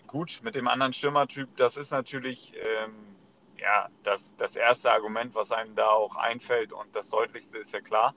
[0.08, 3.16] Gut, mit dem anderen Stürmertyp, das ist natürlich ähm,
[3.58, 7.80] ja, das, das erste Argument, was einem da auch einfällt und das deutlichste ist ja
[7.80, 8.14] klar,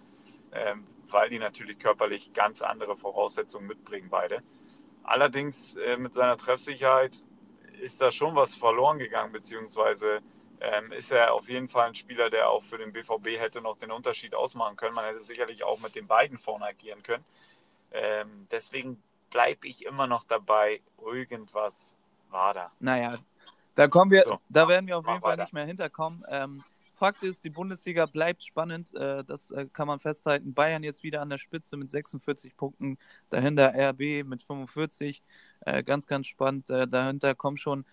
[0.56, 4.42] ähm, weil die natürlich körperlich ganz andere Voraussetzungen mitbringen, beide.
[5.04, 7.22] Allerdings äh, mit seiner Treffsicherheit
[7.82, 10.22] ist da schon was verloren gegangen, beziehungsweise
[10.62, 13.78] ähm, ist er auf jeden Fall ein Spieler, der auch für den BVB hätte noch
[13.78, 14.96] den Unterschied ausmachen können.
[14.96, 17.26] Man hätte sicherlich auch mit den beiden vorne agieren können.
[17.92, 22.72] Ähm, deswegen bleibe ich immer noch dabei, irgendwas war da.
[22.80, 23.18] Naja,
[23.76, 25.44] da kommen wir, so, da werden wir auf jeden Fall weiter.
[25.44, 26.24] nicht mehr hinterkommen.
[26.30, 26.64] Ähm,
[26.96, 28.94] Fakt ist, die Bundesliga bleibt spannend.
[28.96, 30.54] Äh, das äh, kann man festhalten.
[30.54, 32.98] Bayern jetzt wieder an der Spitze mit 46 Punkten.
[33.30, 35.22] Dahinter RB mit 45.
[35.62, 36.70] Äh, ganz, ganz spannend.
[36.70, 37.86] dahinter kommen schon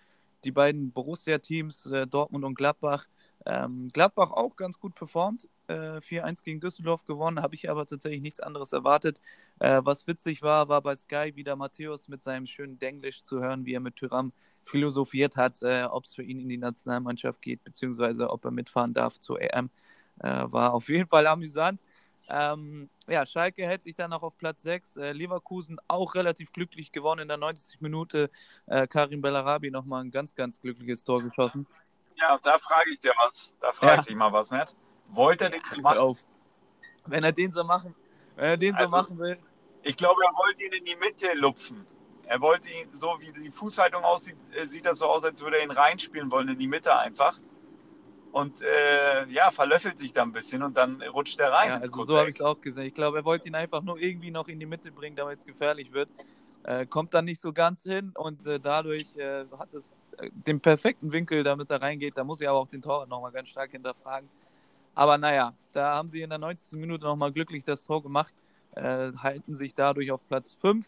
[0.43, 3.05] die beiden Borussia-Teams, Dortmund und Gladbach.
[3.45, 5.47] Ähm, Gladbach auch ganz gut performt.
[5.69, 9.21] 4-1 gegen Düsseldorf gewonnen, habe ich aber tatsächlich nichts anderes erwartet.
[9.59, 13.73] was witzig war, war bei Sky wieder Matthäus mit seinem schönen Denglisch zu hören, wie
[13.73, 18.29] er mit Tyram philosophiert hat, äh, ob es für ihn in die Nationalmannschaft geht, beziehungsweise
[18.29, 19.69] ob er mitfahren darf zur EM.
[20.19, 21.81] Äh, war auf jeden Fall amüsant.
[22.29, 24.97] Ähm, ja, Schalke hält sich dann noch auf Platz 6.
[24.97, 27.81] Äh, Leverkusen auch relativ glücklich gewonnen in der 90.
[27.81, 28.29] Minute.
[28.65, 31.67] Äh, Karim Bellarabi nochmal ein ganz, ganz glückliches Tor geschossen.
[32.15, 33.53] Ja, da frage ich dir was.
[33.59, 33.99] Da frage ja.
[33.99, 34.75] ich dich mal was, Matt.
[35.09, 35.97] Wollte er den so machen?
[35.97, 36.19] Auf.
[37.05, 37.93] Wenn er den so machen,
[38.35, 39.37] wenn er den also, so machen will.
[39.81, 41.85] Ich glaube, er wollte ihn in die Mitte lupfen.
[42.25, 45.57] Er wollte ihn, so wie die Fußhaltung aussieht, äh, sieht das so aus, als würde
[45.57, 47.39] er ihn reinspielen wollen in die Mitte einfach.
[48.31, 51.69] Und äh, ja, verlöffelt sich da ein bisschen und dann rutscht er rein.
[51.69, 52.85] Ja, also so habe ich es auch gesehen.
[52.85, 55.45] Ich glaube, er wollte ihn einfach nur irgendwie noch in die Mitte bringen, damit es
[55.45, 56.09] gefährlich wird.
[56.63, 60.59] Äh, kommt dann nicht so ganz hin und äh, dadurch äh, hat es äh, den
[60.61, 62.17] perfekten Winkel, damit er reingeht.
[62.17, 64.27] Da muss ich aber auch den Torwart nochmal ganz stark hinterfragen.
[64.95, 66.79] Aber naja, da haben sie in der 90.
[66.79, 68.33] Minute nochmal glücklich das Tor gemacht,
[68.75, 70.85] halten sich dadurch auf Platz 5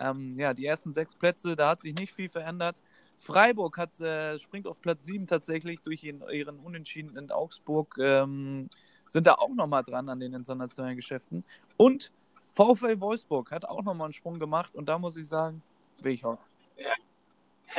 [0.00, 2.82] ähm, ja, die ersten sechs Plätze, da hat sich nicht viel verändert.
[3.18, 7.96] Freiburg hat, äh, springt auf Platz 7 tatsächlich durch ihren, ihren Unentschieden in Augsburg.
[7.98, 8.68] Ähm,
[9.08, 11.44] sind da auch nochmal dran an den internationalen Geschäften.
[11.76, 12.12] Und
[12.50, 15.62] VfL Wolfsburg hat auch nochmal einen Sprung gemacht und da muss ich sagen,
[16.00, 16.40] Weghaus.
[16.76, 16.94] Ja.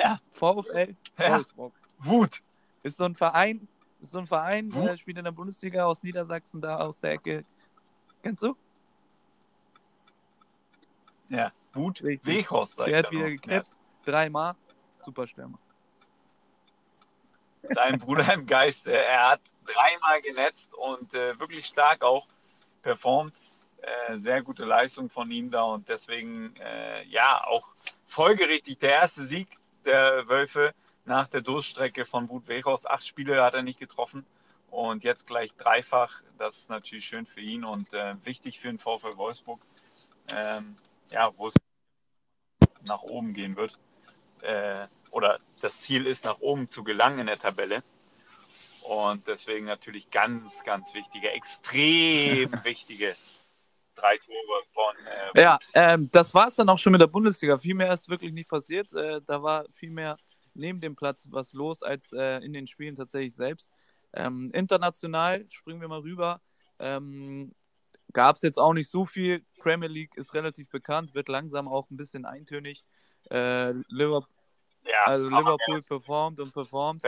[0.02, 0.20] ja.
[0.34, 1.38] VfL ja.
[1.38, 1.74] Wolfsburg.
[2.00, 2.42] Wut.
[2.84, 3.68] Ist so ein Verein,
[4.02, 7.44] ist so ein Verein, der spielt in der Bundesliga aus Niedersachsen, da aus der Ecke.
[8.22, 8.56] Kennst du?
[11.30, 11.52] Ja.
[11.74, 14.12] Wut Wechhorst, Der hat wieder geknipst, ja.
[14.12, 14.56] dreimal.
[15.04, 15.60] Super Stürmer.
[17.62, 18.94] Sein Bruder im Geiste.
[18.94, 22.28] Er hat dreimal genetzt und äh, wirklich stark auch
[22.82, 23.34] performt.
[23.82, 27.70] Äh, sehr gute Leistung von ihm da und deswegen, äh, ja, auch
[28.06, 30.74] folgerichtig der erste Sieg der Wölfe
[31.06, 32.90] nach der Durststrecke von Wut Wechhorst.
[32.90, 34.26] Acht Spiele hat er nicht getroffen
[34.70, 36.22] und jetzt gleich dreifach.
[36.38, 39.62] Das ist natürlich schön für ihn und äh, wichtig für den VfL Wolfsburg.
[40.34, 40.78] Ähm,
[41.12, 41.54] ja, wo es
[42.84, 43.78] nach oben gehen wird.
[44.42, 47.84] Äh, oder das Ziel ist, nach oben zu gelangen in der Tabelle.
[48.84, 53.16] Und deswegen natürlich ganz, ganz wichtige, extrem wichtige
[53.96, 54.96] drei Tore von.
[55.36, 57.58] Äh, ja, ähm, das war es dann auch schon mit der Bundesliga.
[57.58, 58.92] Viel mehr ist wirklich nicht passiert.
[58.94, 60.18] Äh, da war viel mehr
[60.54, 63.72] neben dem Platz was los als äh, in den Spielen tatsächlich selbst.
[64.14, 66.42] Ähm, international springen wir mal rüber.
[66.80, 67.54] Ähm,
[68.14, 69.44] gab es jetzt auch nicht so viel.
[69.60, 72.84] Premier League ist relativ bekannt, wird langsam auch ein bisschen eintönig.
[73.30, 74.28] Äh, Liverpool,
[74.84, 77.04] ja, also Liverpool performt und performt.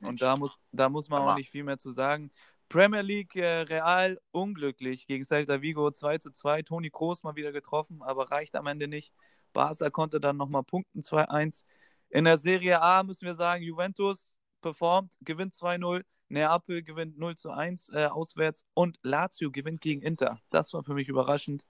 [0.00, 2.30] Und da muss, da muss man auch nicht viel mehr zu sagen.
[2.68, 6.62] Premier League äh, Real unglücklich gegen Celta Vigo 2 zu 2.
[6.62, 9.12] Toni Kroos mal wieder getroffen, aber reicht am Ende nicht.
[9.52, 11.64] Barca konnte dann nochmal punkten 2-1.
[12.10, 16.04] In der Serie A müssen wir sagen, Juventus performt, gewinnt 2-0.
[16.28, 20.40] Neapel gewinnt 0 zu 1 äh, auswärts und Lazio gewinnt gegen Inter.
[20.50, 21.64] Das war für mich überraschend.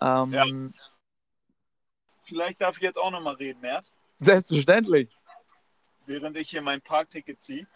[0.00, 0.46] Ähm, ja.
[2.24, 3.90] Vielleicht darf ich jetzt auch nochmal reden, Mert.
[4.20, 5.08] Selbstverständlich.
[6.06, 7.66] Während ich hier mein Parkticket ziehe.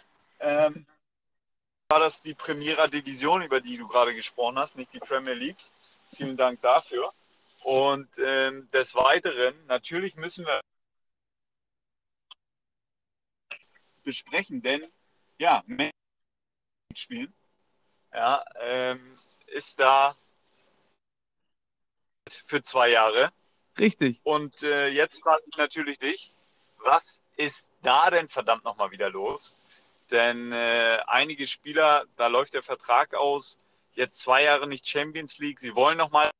[0.40, 0.86] Ähm,
[1.88, 5.62] war das die Premiera Division, über die du gerade gesprochen hast, nicht die Premier League.
[6.14, 7.12] Vielen Dank dafür.
[7.62, 10.60] Und ähm, des Weiteren, natürlich müssen wir
[14.02, 14.84] besprechen, denn
[15.42, 15.64] ja,
[16.94, 17.34] spielen,
[18.12, 20.14] ja, ähm, ist da
[22.46, 23.32] für zwei Jahre.
[23.76, 24.20] Richtig.
[24.22, 26.32] Und äh, jetzt frage ich natürlich dich,
[26.78, 29.58] was ist da denn verdammt nochmal wieder los?
[30.12, 33.58] Denn äh, einige Spieler, da läuft der Vertrag aus,
[33.94, 36.30] jetzt zwei Jahre nicht Champions League, sie wollen nochmal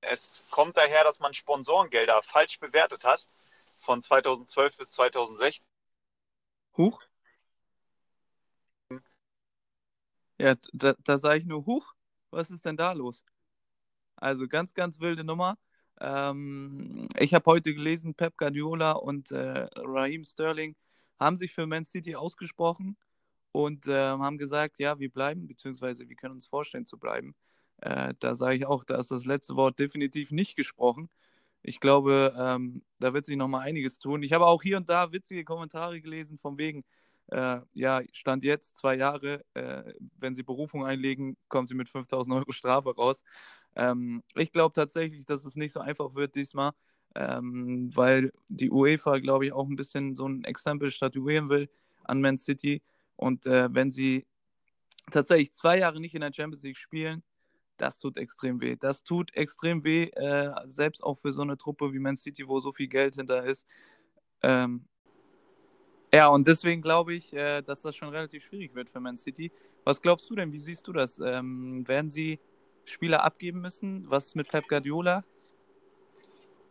[0.00, 3.26] Es kommt daher, dass man Sponsorengelder falsch bewertet hat
[3.78, 5.62] von 2012 bis 2016.
[6.78, 7.09] Huch.
[10.40, 11.92] Ja, da, da sage ich nur, huch,
[12.30, 13.24] was ist denn da los?
[14.16, 15.58] Also ganz, ganz wilde Nummer.
[16.00, 20.76] Ähm, ich habe heute gelesen, Pep Guardiola und äh, Raheem Sterling
[21.18, 22.96] haben sich für Man City ausgesprochen
[23.52, 27.34] und äh, haben gesagt, ja, wir bleiben, beziehungsweise wir können uns vorstellen zu bleiben.
[27.82, 31.10] Äh, da sage ich auch, da ist das letzte Wort definitiv nicht gesprochen.
[31.62, 34.22] Ich glaube, ähm, da wird sich noch mal einiges tun.
[34.22, 36.84] Ich habe auch hier und da witzige Kommentare gelesen, von wegen,
[37.30, 42.34] äh, ja, Stand jetzt, zwei Jahre, äh, wenn Sie Berufung einlegen, kommen Sie mit 5000
[42.36, 43.24] Euro Strafe raus.
[43.76, 46.72] Ähm, ich glaube tatsächlich, dass es nicht so einfach wird diesmal,
[47.14, 51.68] ähm, weil die UEFA, glaube ich, auch ein bisschen so ein Exempel statuieren will
[52.04, 52.82] an Man City.
[53.16, 54.26] Und äh, wenn sie
[55.10, 57.22] tatsächlich zwei Jahre nicht in der Champions League spielen,
[57.76, 58.76] das tut extrem weh.
[58.76, 62.60] Das tut extrem weh, äh, selbst auch für so eine Truppe wie Man City, wo
[62.60, 63.66] so viel Geld hinter ist.
[64.42, 64.84] Ähm,
[66.12, 69.52] ja, und deswegen glaube ich, äh, dass das schon relativ schwierig wird für Man City.
[69.84, 70.52] Was glaubst du denn?
[70.52, 71.18] Wie siehst du das?
[71.18, 72.40] Ähm, werden sie
[72.84, 74.10] Spieler abgeben müssen?
[74.10, 75.24] Was mit Pep Guardiola?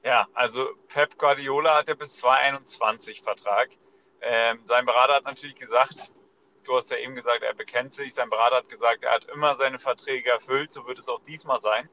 [0.04, 3.70] Ja, also Pep Guardiola hat ja bis 2021 Vertrag.
[4.22, 6.12] Ähm, sein Berater hat natürlich gesagt,
[6.64, 8.14] du hast ja eben gesagt, er bekennt sich.
[8.14, 10.72] Sein Berater hat gesagt, er hat immer seine Verträge erfüllt.
[10.74, 11.90] So wird es auch diesmal sein.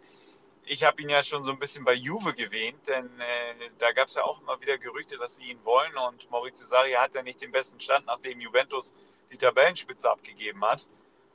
[0.68, 4.08] Ich habe ihn ja schon so ein bisschen bei Juve gewähnt, denn äh, da gab
[4.08, 5.96] es ja auch immer wieder Gerüchte, dass sie ihn wollen.
[5.96, 8.92] Und Maurizio Sarri hat ja nicht den besten Stand, nachdem Juventus
[9.30, 10.88] die Tabellenspitze abgegeben hat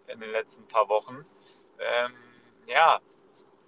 [0.07, 1.25] in den letzten paar Wochen.
[1.79, 2.13] Ähm,
[2.67, 2.99] ja,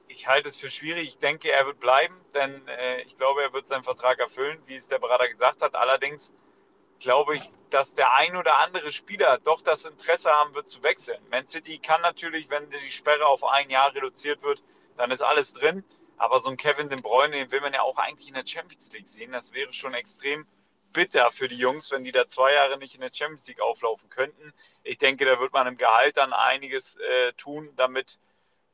[0.09, 1.07] ich halte es für schwierig.
[1.07, 4.75] Ich denke, er wird bleiben, denn äh, ich glaube, er wird seinen Vertrag erfüllen, wie
[4.75, 5.75] es der Berater gesagt hat.
[5.75, 6.35] Allerdings
[6.99, 11.25] glaube ich, dass der ein oder andere Spieler doch das Interesse haben wird zu wechseln.
[11.31, 14.61] Man City kann natürlich, wenn die Sperre auf ein Jahr reduziert wird,
[14.97, 15.83] dann ist alles drin.
[16.17, 18.91] Aber so ein Kevin De Bruyne, den will man ja auch eigentlich in der Champions
[18.93, 19.31] League sehen.
[19.31, 20.45] Das wäre schon extrem
[20.93, 24.09] bitter für die Jungs, wenn die da zwei Jahre nicht in der Champions League auflaufen
[24.09, 24.53] könnten.
[24.83, 28.19] Ich denke, da wird man im Gehalt dann einiges äh, tun, damit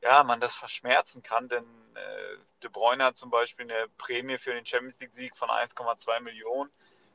[0.02, 4.52] ja, man das verschmerzen kann, denn äh, De Bruyne hat zum Beispiel eine Prämie für
[4.52, 6.70] den Champions League-Sieg von 1,2 Millionen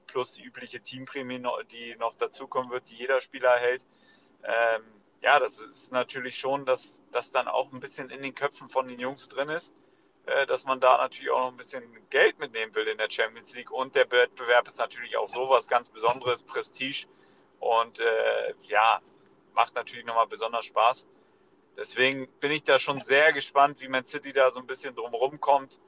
[0.08, 1.41] plus die übliche Teamprämie,
[1.72, 3.86] die noch dazukommen wird, die jeder Spieler erhält.
[4.44, 4.84] Ähm,
[5.25, 8.88] ja, das ist natürlich schon, dass das dann auch ein bisschen in den Köpfen von
[8.88, 9.73] den Jungs drin ist,
[10.27, 13.51] äh, dass man da natürlich auch noch ein bisschen Geld mitnehmen will in der Champions
[13.55, 13.71] League.
[13.71, 17.07] Und der Wettbewerb ist natürlich auch sowas ganz Besonderes, Prestige.
[17.59, 19.01] Und äh, ja,
[19.55, 21.07] macht natürlich nochmal besonders Spaß.
[21.75, 25.41] Deswegen bin ich da schon sehr gespannt, wie Man City da so ein bisschen drumherum
[25.41, 25.79] kommt.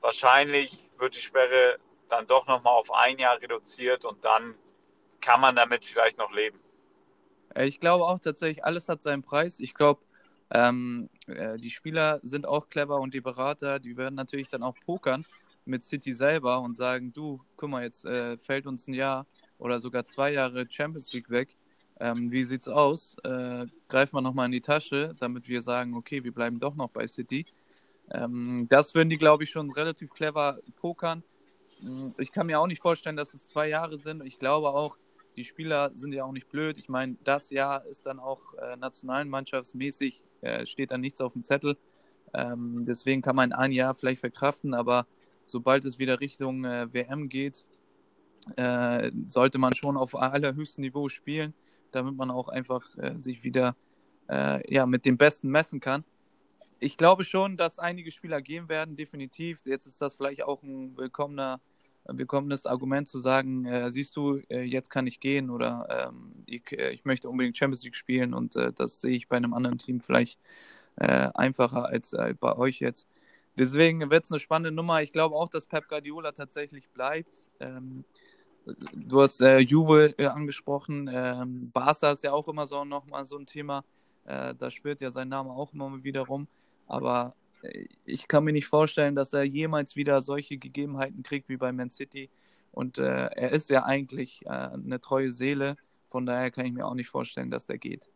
[0.00, 4.54] Wahrscheinlich wird die Sperre dann doch nochmal auf ein Jahr reduziert und dann
[5.20, 6.60] kann man damit vielleicht noch leben.
[7.56, 9.60] Äh, ich glaube auch tatsächlich, alles hat seinen Preis.
[9.60, 10.00] Ich glaube,
[10.50, 14.76] ähm, äh, die Spieler sind auch clever und die Berater, die werden natürlich dann auch
[14.84, 15.24] pokern
[15.64, 19.26] mit City selber und sagen, du, guck mal, jetzt äh, fällt uns ein Jahr
[19.58, 21.56] oder sogar zwei Jahre Champions League weg.
[21.98, 23.16] Ähm, wie sieht's aus?
[23.24, 26.90] Äh, greifen wir nochmal in die Tasche, damit wir sagen, okay, wir bleiben doch noch
[26.90, 27.46] bei City.
[28.12, 31.24] Ähm, das würden die, glaube ich, schon relativ clever pokern.
[31.80, 34.24] Hm, ich kann mir auch nicht vorstellen, dass es zwei Jahre sind.
[34.24, 34.96] Ich glaube auch,
[35.36, 36.78] die Spieler sind ja auch nicht blöd.
[36.78, 41.44] Ich meine, das Jahr ist dann auch äh, nationalmannschaftsmäßig, äh, steht dann nichts auf dem
[41.44, 41.76] Zettel.
[42.34, 45.06] Ähm, deswegen kann man ein Jahr vielleicht verkraften, aber
[45.46, 47.66] sobald es wieder Richtung äh, WM geht,
[48.56, 51.54] äh, sollte man schon auf allerhöchstem Niveau spielen
[51.96, 53.74] damit man auch einfach äh, sich wieder
[54.28, 56.04] äh, ja, mit dem Besten messen kann.
[56.78, 59.60] Ich glaube schon, dass einige Spieler gehen werden, definitiv.
[59.64, 61.60] Jetzt ist das vielleicht auch ein willkommener,
[62.08, 66.72] willkommenes Argument zu sagen, äh, siehst du, äh, jetzt kann ich gehen oder ähm, ich,
[66.72, 69.78] äh, ich, möchte unbedingt Champions League spielen und äh, das sehe ich bei einem anderen
[69.78, 70.38] Team vielleicht
[70.98, 73.06] einfacher als bei euch jetzt.
[73.58, 75.02] Deswegen wird es eine spannende Nummer.
[75.02, 77.46] Ich glaube auch, dass Pep Guardiola tatsächlich bleibt.
[77.60, 78.06] Ähm,
[78.92, 81.08] Du hast äh, Juve äh, angesprochen.
[81.12, 83.84] Ähm, Barca ist ja auch immer so nochmal so ein Thema.
[84.24, 86.48] Äh, da schwirrt ja sein Name auch immer wieder rum.
[86.88, 87.45] Aber äh,
[88.04, 91.90] ich kann mir nicht vorstellen, dass er jemals wieder solche Gegebenheiten kriegt wie bei Man
[91.90, 92.30] City.
[92.72, 95.76] Und äh, er ist ja eigentlich äh, eine treue Seele.
[96.08, 98.08] Von daher kann ich mir auch nicht vorstellen, dass der geht.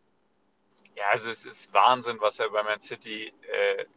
[0.97, 3.33] Ja, also es ist Wahnsinn, was er bei Man City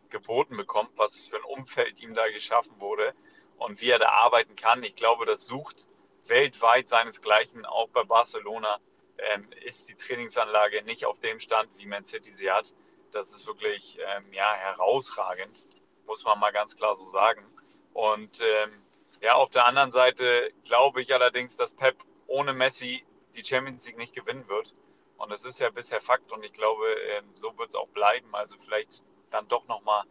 [0.10, 3.14] geboten bekommt, was für ein Umfeld ihm da geschaffen wurde
[3.58, 4.84] und wie er da arbeiten kann.
[4.84, 5.88] Ich glaube, das sucht
[6.28, 8.80] weltweit seinesgleichen, auch bei Barcelona,
[9.18, 12.74] ähm, ist die Trainingsanlage nicht auf dem Stand, wie Man City sie hat.
[13.14, 15.66] Das ist wirklich ähm, ja, herausragend,
[16.08, 17.46] muss man mal ganz klar so sagen.
[17.94, 18.84] Und ähm,
[19.22, 21.96] ja, auf der anderen Seite glaube ich allerdings, dass Pep
[22.28, 24.74] ohne Messi die Champions League nicht gewinnen wird.
[25.18, 28.34] Und das ist ja bisher Fakt und ich glaube, ähm, so wird es auch bleiben.
[28.36, 30.04] Also vielleicht dann doch nochmal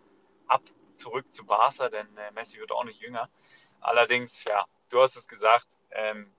[0.46, 0.62] ab
[0.94, 3.28] zurück zu Barca, denn äh, Messi wird auch nicht jünger.
[3.80, 6.32] Allerdings, ja, du hast es gesagt, ähm,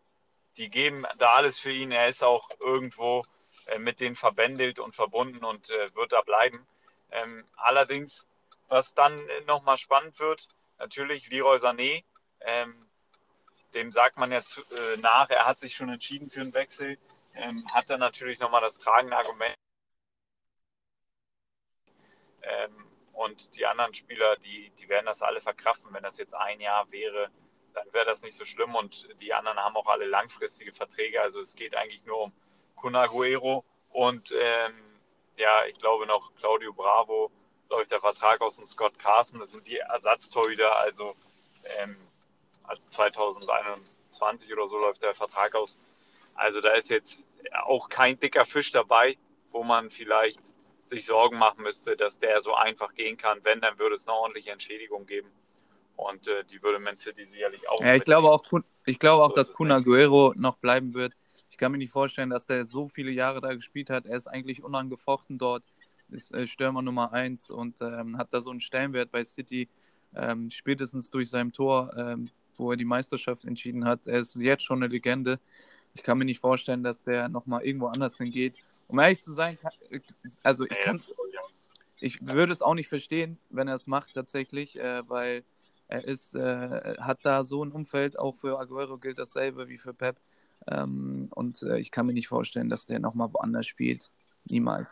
[0.58, 1.92] die geben da alles für ihn.
[1.92, 3.24] Er ist auch irgendwo
[3.80, 6.66] mit denen verbändelt und verbunden und äh, wird da bleiben.
[7.12, 8.28] Ähm, allerdings,
[8.68, 10.48] was dann äh, nochmal spannend wird,
[10.80, 12.04] natürlich Leroy Sané,
[12.42, 12.90] ähm,
[13.74, 16.98] dem sagt man ja äh, nach, er hat sich schon entschieden für einen Wechsel,
[17.36, 19.56] ähm, hat er natürlich nochmal das tragende Argument.
[23.14, 25.94] Und die anderen Spieler, die, die werden das alle verkraften.
[25.94, 27.30] Wenn das jetzt ein Jahr wäre,
[27.74, 28.76] dann wäre das nicht so schlimm.
[28.76, 31.22] Und die anderen haben auch alle langfristige Verträge.
[31.22, 32.34] Also es geht eigentlich nur um
[32.76, 34.74] Cunaguero und ähm,
[35.38, 37.32] ja, ich glaube noch Claudio Bravo
[37.70, 39.40] läuft der Vertrag aus und Scott Carson.
[39.40, 40.78] Das sind die Ersatztorhüter.
[40.78, 41.16] Also,
[41.80, 41.98] ähm,
[42.64, 45.80] also 2021 oder so läuft der Vertrag aus.
[46.36, 47.28] Also da ist jetzt
[47.66, 49.18] auch kein dicker Fisch dabei,
[49.52, 50.40] wo man vielleicht
[50.88, 53.40] sich Sorgen machen müsste, dass der so einfach gehen kann.
[53.44, 55.30] Wenn, dann würde es eine ordentliche Entschädigung geben.
[55.96, 57.80] Und äh, die würde Man City sicherlich auch.
[57.80, 58.44] Ja, ich glaube auch,
[58.86, 61.14] ich glaube auch, so dass Kun Aguero noch bleiben wird.
[61.54, 64.08] Ich kann mir nicht vorstellen, dass der so viele Jahre da gespielt hat.
[64.08, 65.64] Er ist eigentlich unangefochten dort,
[66.10, 69.70] ist äh, Stürmer Nummer 1 und ähm, hat da so einen Stellenwert bei City,
[70.16, 74.08] ähm, spätestens durch sein Tor, ähm, wo er die Meisterschaft entschieden hat.
[74.08, 75.40] Er ist jetzt schon eine Legende.
[75.94, 78.56] Ich kann mir nicht vorstellen, dass der nochmal irgendwo anders hingeht.
[78.88, 79.60] Um ehrlich zu sein,
[79.92, 80.00] äh,
[80.42, 81.00] also ich kann
[82.00, 85.44] ich würde es auch nicht verstehen, wenn er es macht tatsächlich, äh, weil
[85.88, 89.94] er ist, äh, hat da so ein Umfeld, auch für Aguero gilt dasselbe wie für
[89.94, 90.18] Pep.
[90.70, 94.12] Ähm, und äh, ich kann mir nicht vorstellen, dass der nochmal woanders spielt.
[94.46, 94.88] Niemals.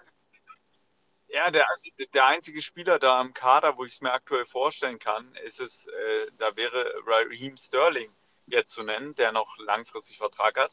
[1.29, 4.99] Ja, der, also der einzige Spieler da am Kader, wo ich es mir aktuell vorstellen
[4.99, 8.11] kann, ist es, äh, da wäre Raheem Sterling
[8.47, 10.71] jetzt zu nennen, der noch langfristig Vertrag hat.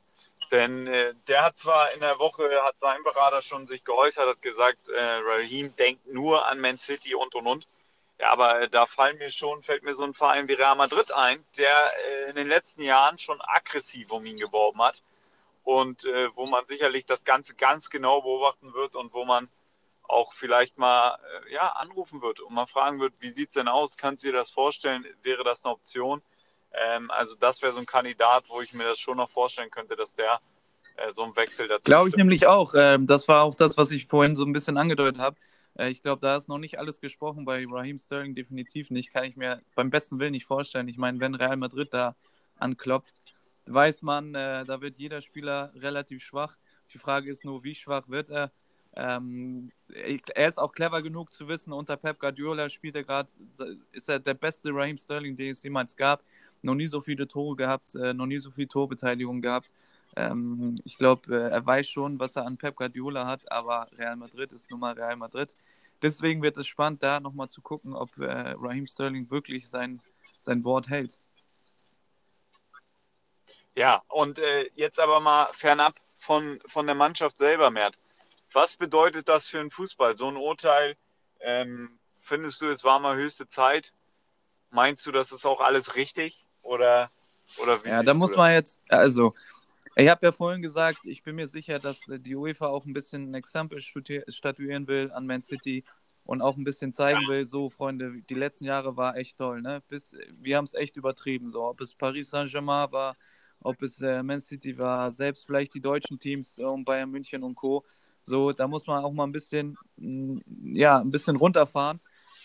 [0.51, 4.43] Denn äh, der hat zwar in der Woche, hat sein Berater schon sich geäußert, hat
[4.43, 7.69] gesagt, äh, Raheem denkt nur an Man City und und und.
[8.21, 11.45] Ja, aber da fallen mir schon, fällt mir so ein Verein wie Real Madrid ein,
[11.57, 11.91] der
[12.27, 15.03] äh, in den letzten Jahren schon aggressiv um ihn geworben hat
[15.63, 19.49] und äh, wo man sicherlich das Ganze ganz genau beobachten wird und wo man
[20.03, 23.69] auch vielleicht mal äh, ja, anrufen wird und mal fragen wird, wie sieht es denn
[23.69, 23.97] aus?
[23.97, 25.05] Kannst du dir das vorstellen?
[25.23, 26.23] Wäre das eine Option?
[26.73, 29.95] Ähm, also das wäre so ein Kandidat, wo ich mir das schon noch vorstellen könnte,
[29.95, 30.41] dass der
[30.97, 32.75] äh, so einen Wechsel dazu Glaube ich nämlich auch.
[32.75, 35.37] Ähm, das war auch das, was ich vorhin so ein bisschen angedeutet habe.
[35.79, 39.13] Äh, ich glaube, da ist noch nicht alles gesprochen bei Raheem Sterling, definitiv nicht.
[39.13, 40.89] Kann ich mir beim besten Willen nicht vorstellen.
[40.89, 42.17] Ich meine, wenn Real Madrid da
[42.57, 43.17] anklopft,
[43.67, 46.57] weiß man, äh, da wird jeder Spieler relativ schwach.
[46.93, 48.51] Die Frage ist nur, wie schwach wird er?
[48.97, 49.71] Ähm,
[50.35, 53.31] er ist auch clever genug zu wissen, unter Pep Guardiola spielt er gerade,
[53.93, 56.23] ist er der beste Raheem Sterling, den es jemals gab.
[56.63, 59.73] Noch nie so viele Tore gehabt, äh, noch nie so viel Torbeteiligung gehabt.
[60.17, 64.17] Ähm, ich glaube, äh, er weiß schon, was er an Pep Guardiola hat, aber Real
[64.17, 65.55] Madrid ist nun mal Real Madrid.
[66.03, 70.01] Deswegen wird es spannend, da nochmal zu gucken, ob äh, Raheem Sterling wirklich sein,
[70.41, 71.19] sein Wort hält.
[73.75, 77.99] Ja, und äh, jetzt aber mal fernab von, von der Mannschaft selber, Mert.
[78.53, 80.17] Was bedeutet das für den Fußball?
[80.17, 80.97] So ein Urteil,
[81.41, 83.93] ähm, findest du, es war mal höchste Zeit?
[84.71, 86.45] Meinst du, das ist auch alles richtig?
[86.63, 87.11] Oder,
[87.59, 89.35] oder wie Ja, da muss man jetzt, also
[89.99, 93.31] ich habe ja vorhin gesagt, ich bin mir sicher, dass die UEFA auch ein bisschen
[93.31, 95.85] ein Exempel statuieren will an Man City
[96.25, 99.83] und auch ein bisschen zeigen will, so Freunde, die letzten Jahre war echt toll, ne?
[99.89, 103.17] Bis, wir haben es echt übertrieben, so ob es Paris Saint-Germain war,
[103.61, 107.57] ob es äh, Man City war, selbst vielleicht die deutschen Teams äh, Bayern München und
[107.57, 107.85] Co.
[108.23, 111.99] So, da muss man auch mal ein bisschen, ja, ein bisschen runterfahren.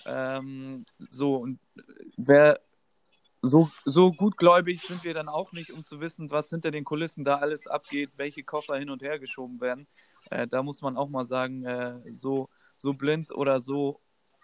[0.06, 1.60] Ähm, so, und
[2.18, 2.60] wer
[3.44, 7.26] so, so gutgläubig sind wir dann auch nicht, um zu wissen, was hinter den Kulissen
[7.26, 9.86] da alles abgeht, welche Koffer hin und her geschoben werden.
[10.32, 14.00] Äh, da muss man auch mal sagen, äh, so, so blind oder so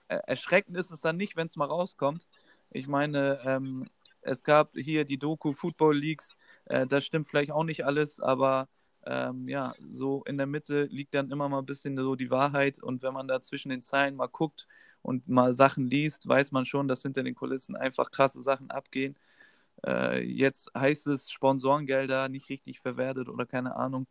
[0.10, 2.28] äh, erschreckend ist es dann nicht, wenn es mal rauskommt.
[2.72, 3.88] Ich meine, ähm,
[4.22, 6.36] es gab hier die Doku Football Leagues,
[6.66, 8.68] äh, das stimmt vielleicht auch nicht alles, aber
[9.06, 12.84] ähm, ja, so in der Mitte liegt dann immer mal ein bisschen so die Wahrheit
[12.84, 14.68] und wenn man da zwischen den Zeilen mal guckt,
[15.02, 19.18] und mal Sachen liest, weiß man schon, dass hinter den Kulissen einfach krasse Sachen abgehen.
[19.86, 24.08] Äh, jetzt heißt es Sponsorengelder nicht richtig verwertet oder keine Ahnung.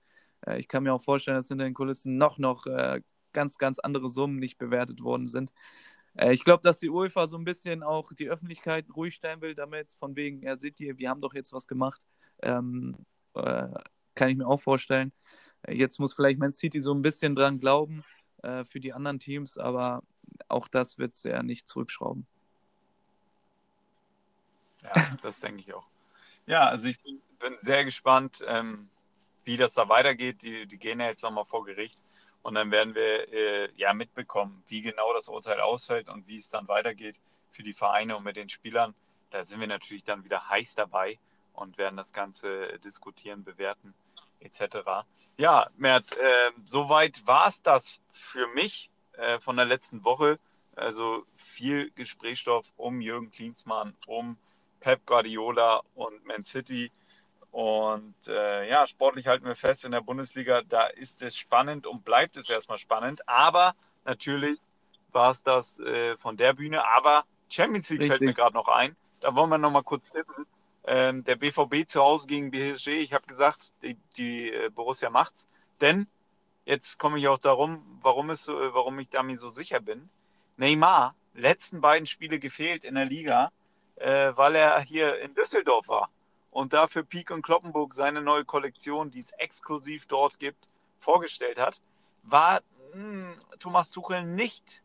[0.46, 3.00] Äh, ich kann mir auch vorstellen, dass hinter den Kulissen noch, noch äh,
[3.32, 5.52] ganz, ganz andere Summen nicht bewertet worden sind.
[6.14, 9.54] Äh, ich glaube, dass die UEFA so ein bisschen auch die Öffentlichkeit ruhig stellen will
[9.54, 12.06] damit, von wegen, ja, seht ihr, wir haben doch jetzt was gemacht.
[12.42, 12.96] Ähm,
[13.34, 13.68] äh,
[14.14, 15.12] kann ich mir auch vorstellen.
[15.62, 18.04] Äh, jetzt muss vielleicht Man City so ein bisschen dran glauben
[18.66, 20.00] für die anderen Teams, aber
[20.48, 22.26] auch das wird er nicht zurückschrauben.
[24.82, 25.86] Ja, das denke ich auch.
[26.46, 28.88] Ja, also ich bin, bin sehr gespannt, ähm,
[29.44, 30.42] wie das da weitergeht.
[30.42, 32.02] Die, die gehen ja jetzt nochmal vor Gericht
[32.42, 36.48] und dann werden wir äh, ja mitbekommen, wie genau das Urteil ausfällt und wie es
[36.48, 37.20] dann weitergeht.
[37.50, 38.94] für die Vereine und mit den Spielern.
[39.30, 41.18] Da sind wir natürlich dann wieder heiß dabei
[41.54, 43.94] und werden das Ganze diskutieren, bewerten
[44.40, 45.04] etc.
[45.36, 50.38] Ja, Mert, äh, soweit war es das für mich äh, von der letzten Woche.
[50.76, 54.36] Also viel Gesprächsstoff um Jürgen Klinsmann, um
[54.80, 56.90] Pep Guardiola und Man City.
[57.50, 62.04] Und äh, ja, sportlich halten wir fest in der Bundesliga, da ist es spannend und
[62.04, 63.28] bleibt es erstmal spannend.
[63.28, 64.58] Aber natürlich
[65.12, 66.84] war es das äh, von der Bühne.
[66.84, 68.18] Aber Champions League Richtig.
[68.18, 68.94] fällt mir gerade noch ein.
[69.20, 70.46] Da wollen wir noch mal kurz tippen.
[70.86, 73.00] Ähm, der BVB zu Hause gegen BSG.
[73.00, 75.48] Ich habe gesagt, die, die äh, Borussia macht's.
[75.80, 76.06] Denn
[76.68, 80.10] jetzt komme ich auch darum, warum, es, warum ich damit so sicher bin.
[80.58, 83.50] Neymar, letzten beiden Spiele gefehlt in der Liga,
[83.96, 86.10] äh, weil er hier in Düsseldorf war
[86.50, 91.80] und dafür Peak und Kloppenburg seine neue Kollektion, die es exklusiv dort gibt, vorgestellt hat,
[92.22, 92.60] war
[92.92, 94.82] mh, hm, Thomas Tuchel nicht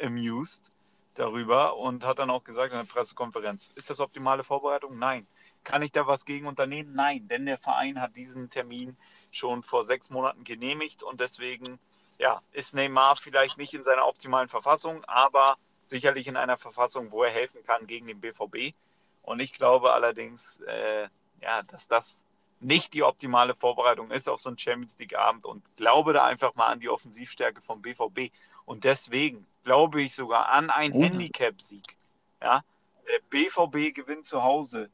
[0.00, 0.72] amused
[1.14, 4.98] darüber und hat dann auch gesagt in der Pressekonferenz, ist das optimale Vorbereitung?
[4.98, 5.26] Nein.
[5.64, 6.94] Kann ich da was gegen unternehmen?
[6.94, 8.96] Nein, denn der Verein hat diesen Termin
[9.30, 11.78] schon vor sechs Monaten genehmigt und deswegen
[12.18, 17.22] ja, ist Neymar vielleicht nicht in seiner optimalen Verfassung, aber sicherlich in einer Verfassung, wo
[17.22, 18.74] er helfen kann gegen den BVB.
[19.22, 21.08] Und ich glaube allerdings, äh,
[21.40, 22.24] ja, dass das
[22.60, 26.66] nicht die optimale Vorbereitung ist auf so einen Champions League-Abend und glaube da einfach mal
[26.66, 28.32] an die Offensivstärke vom BVB.
[28.64, 31.02] Und deswegen glaube ich sogar an einen oh.
[31.02, 31.96] Handicap-Sieg.
[32.42, 32.64] Ja,
[33.06, 34.90] der BVB gewinnt zu Hause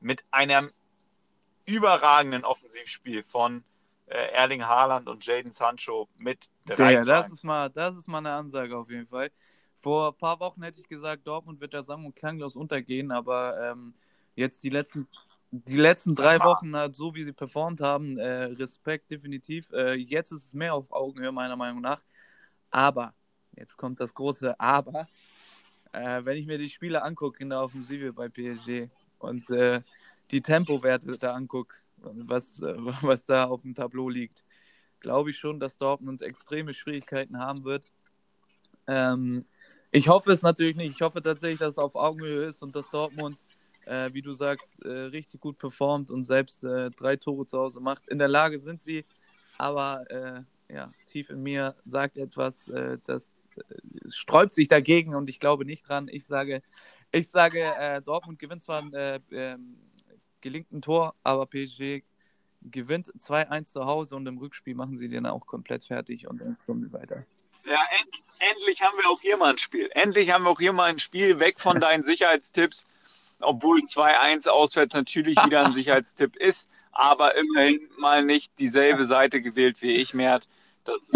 [0.00, 0.72] mit einem
[1.66, 3.64] überragenden Offensivspiel von
[4.06, 8.18] äh, Erling Haaland und Jaden Sancho mit 3 ja, das ist mal, das ist mal
[8.18, 9.30] eine Ansage auf jeden Fall.
[9.76, 13.58] Vor ein paar Wochen hätte ich gesagt, Dortmund wird da sang- und klanglos untergehen, aber
[13.60, 13.94] ähm,
[14.36, 15.08] jetzt die letzten,
[15.50, 19.70] die letzten drei Wochen, halt, so wie sie performt haben, äh, Respekt definitiv.
[19.72, 22.00] Äh, jetzt ist es mehr auf Augenhöhe, meiner Meinung nach.
[22.70, 23.12] Aber,
[23.56, 25.08] jetzt kommt das große Aber,
[25.92, 28.88] äh, wenn ich mir die Spiele angucke in der Offensive bei PSG
[29.18, 29.80] und äh,
[30.30, 34.44] die Tempowerte da angucke, was, äh, was da auf dem Tableau liegt,
[35.00, 37.84] glaube ich schon, dass Dortmund extreme Schwierigkeiten haben wird.
[38.86, 39.44] Ähm,
[39.90, 40.92] ich hoffe es natürlich nicht.
[40.92, 43.42] Ich hoffe tatsächlich, dass es auf Augenhöhe ist und dass Dortmund,
[43.86, 47.80] äh, wie du sagst, äh, richtig gut performt und selbst äh, drei Tore zu Hause
[47.80, 48.06] macht.
[48.08, 49.04] In der Lage sind sie,
[49.58, 53.48] aber äh, ja, tief in mir sagt etwas, äh, das
[54.08, 56.08] sträubt sich dagegen und ich glaube nicht dran.
[56.08, 56.62] Ich sage,
[57.12, 58.82] ich sage, Dortmund gewinnt zwar
[59.30, 59.76] ähm,
[60.46, 62.04] gelingt ein Tor, aber PSG
[62.62, 66.56] gewinnt 2-1 zu Hause und im Rückspiel machen sie den auch komplett fertig und dann
[66.64, 67.26] kommen wir weiter.
[67.64, 69.90] Ja, end, endlich haben wir auch hier mal ein Spiel.
[69.92, 72.86] Endlich haben wir auch hier mal ein Spiel weg von deinen Sicherheitstipps,
[73.40, 79.82] obwohl 2-1 auswärts natürlich wieder ein Sicherheitstipp ist, aber immerhin mal nicht dieselbe Seite gewählt
[79.82, 80.48] wie ich, Mert.
[80.84, 81.10] Das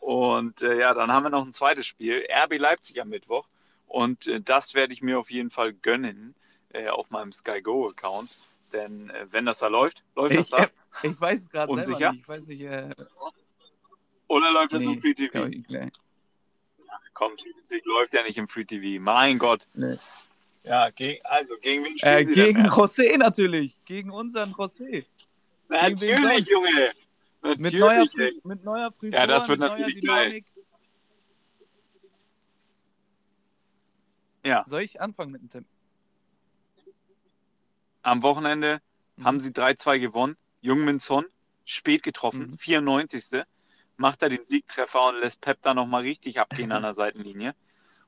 [0.00, 3.48] und äh, ja, dann haben wir noch ein zweites Spiel, RB Leipzig am Mittwoch.
[3.86, 6.34] Und äh, das werde ich mir auf jeden Fall gönnen
[6.76, 8.30] äh, auf meinem Sky Go Account.
[8.72, 10.68] Denn äh, wenn das da läuft, läuft ich, das da.
[11.02, 12.20] Ich weiß es gerade selber nicht.
[12.20, 12.60] Ich weiß nicht.
[12.62, 12.90] Äh...
[14.28, 15.46] Oder läuft das nee, im Free TV?
[15.46, 15.90] Ich, nee.
[16.88, 17.32] Ach, komm,
[17.84, 19.02] läuft ja nicht im Free TV.
[19.02, 19.66] Mein Gott.
[19.74, 19.98] Nee.
[20.64, 23.78] Ja, gegen, also gegen wen spielen äh, Gegen denn, José natürlich.
[23.84, 25.06] Gegen unseren José.
[25.68, 26.92] Natürlich, Junge.
[27.42, 28.06] Natürlich, mit, neuer,
[28.42, 30.44] mit neuer Frisur, ja, das wird natürlich Dynamik.
[34.44, 34.64] Ja.
[34.66, 35.64] Soll ich anfangen mit dem Tipp?
[38.06, 38.80] Am Wochenende
[39.16, 39.24] mhm.
[39.24, 40.36] haben sie 3-2 gewonnen.
[40.60, 41.26] Jungmin Son,
[41.64, 42.58] spät getroffen, mhm.
[42.58, 43.42] 94.
[43.96, 47.56] Macht er den Siegtreffer und lässt Pep da nochmal richtig abgehen an der Seitenlinie.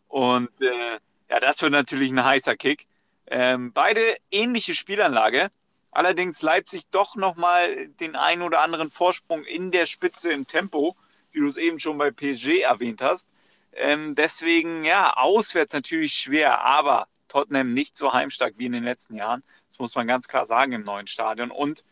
[0.06, 2.86] Und äh, ja, das wird natürlich ein heißer Kick.
[3.26, 5.50] Ähm, beide ähnliche Spielanlage.
[5.90, 10.94] Allerdings Leipzig doch nochmal den einen oder anderen Vorsprung in der Spitze im Tempo,
[11.32, 13.26] wie du es eben schon bei PSG erwähnt hast.
[13.72, 19.14] Ähm, deswegen, ja, auswärts natürlich schwer, aber Tottenham nicht so heimstark wie in den letzten
[19.14, 19.42] Jahren.
[19.68, 21.50] Das muss man ganz klar sagen im neuen Stadion.
[21.50, 21.84] Und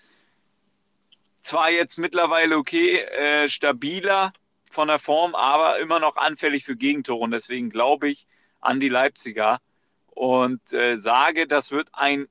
[1.41, 4.32] zwar jetzt mittlerweile okay, äh, stabiler
[4.70, 7.20] von der Form, aber immer noch anfällig für Gegentore.
[7.20, 8.26] Und deswegen glaube ich
[8.61, 9.61] an die Leipziger
[10.09, 12.26] und äh, sage, das wird ein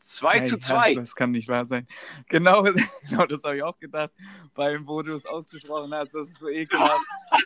[0.00, 0.92] 2 zu 2.
[0.92, 1.86] Ja, das kann nicht wahr sein.
[2.28, 2.62] Genau,
[3.08, 4.10] genau das habe ich auch gedacht,
[4.54, 6.14] beim, wo du es ausgesprochen hast.
[6.14, 7.04] Das ist so ekelhaft.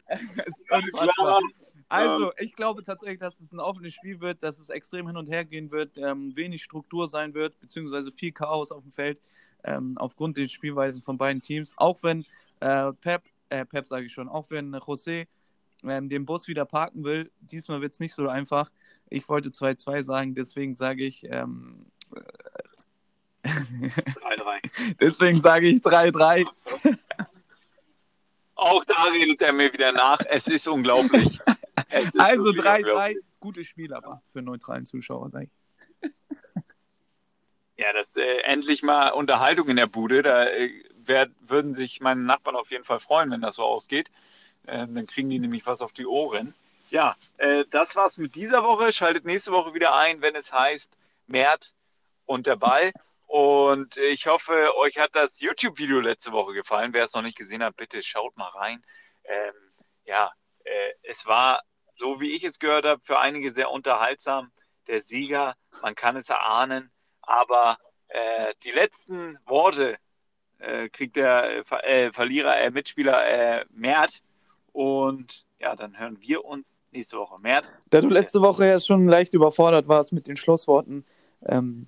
[0.46, 0.70] ist
[1.90, 5.26] also, ich glaube tatsächlich, dass es ein offenes Spiel wird, dass es extrem hin und
[5.26, 9.20] her gehen wird, ähm, wenig Struktur sein wird, beziehungsweise viel Chaos auf dem Feld,
[9.64, 11.74] ähm, aufgrund der Spielweisen von beiden Teams.
[11.76, 12.24] Auch wenn
[12.60, 15.26] äh, Pep, äh, Pep sage ich schon, auch wenn José
[15.82, 18.70] ähm, den Bus wieder parken will, diesmal wird es nicht so einfach.
[19.08, 21.86] Ich wollte 2-2 sagen, deswegen sage ich ähm,
[23.42, 24.94] 3-3.
[25.00, 26.46] Deswegen sage ich 3-3.
[28.54, 30.20] Auch da redet er mir wieder nach.
[30.28, 31.38] Es ist unglaublich.
[32.18, 35.50] Also 3-3 gutes Spiel aber für neutralen Zuschauer, sag ich.
[37.80, 40.22] Ja, das äh, endlich mal Unterhaltung in der Bude.
[40.22, 44.10] Da äh, werd, würden sich meine Nachbarn auf jeden Fall freuen, wenn das so ausgeht.
[44.66, 46.52] Ähm, dann kriegen die nämlich was auf die Ohren.
[46.90, 48.92] Ja, äh, das war's mit dieser Woche.
[48.92, 50.92] Schaltet nächste Woche wieder ein, wenn es heißt
[51.26, 51.72] Mert
[52.26, 52.92] und der Ball.
[53.26, 56.92] Und ich hoffe, euch hat das YouTube-Video letzte Woche gefallen.
[56.92, 58.84] Wer es noch nicht gesehen hat, bitte schaut mal rein.
[59.24, 59.54] Ähm,
[60.04, 60.30] ja,
[60.64, 61.62] äh, es war,
[62.00, 64.50] so wie ich es gehört habe, für einige sehr unterhaltsam.
[64.88, 66.90] Der Sieger, man kann es erahnen,
[67.20, 67.78] aber
[68.08, 69.98] äh, die letzten Worte
[70.58, 74.22] äh, kriegt der äh, Verlierer, äh, Mitspieler äh, Mert.
[74.72, 77.38] Und ja, dann hören wir uns nächste Woche.
[77.38, 77.70] Mert.
[77.90, 81.04] Da du letzte Woche ja schon leicht überfordert warst mit den Schlussworten,
[81.44, 81.86] ähm,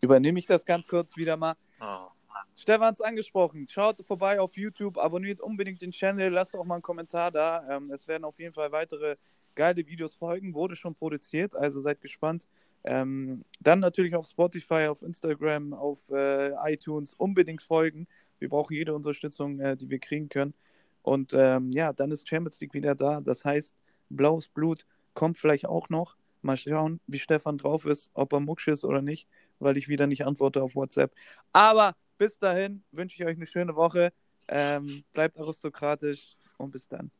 [0.00, 1.54] übernehme ich das ganz kurz wieder mal.
[1.80, 2.08] Oh.
[2.56, 3.66] Stefan es angesprochen.
[3.68, 7.66] Schaut vorbei auf YouTube, abonniert unbedingt den Channel, lasst auch mal einen Kommentar da.
[7.68, 9.16] Ähm, es werden auf jeden Fall weitere
[9.60, 12.46] geile Videos folgen, wurde schon produziert, also seid gespannt.
[12.82, 18.06] Ähm, dann natürlich auf Spotify, auf Instagram, auf äh, iTunes unbedingt folgen.
[18.38, 20.54] Wir brauchen jede Unterstützung, äh, die wir kriegen können.
[21.02, 23.20] Und ähm, ja, dann ist Champions League wieder da.
[23.20, 23.74] Das heißt,
[24.08, 26.16] blaues Blut kommt vielleicht auch noch.
[26.40, 30.06] Mal schauen, wie Stefan drauf ist, ob er mucksch ist oder nicht, weil ich wieder
[30.06, 31.12] nicht antworte auf WhatsApp.
[31.52, 34.10] Aber bis dahin wünsche ich euch eine schöne Woche.
[34.48, 37.10] Ähm, bleibt aristokratisch und bis dann.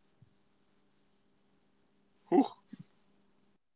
[2.31, 2.60] Huch.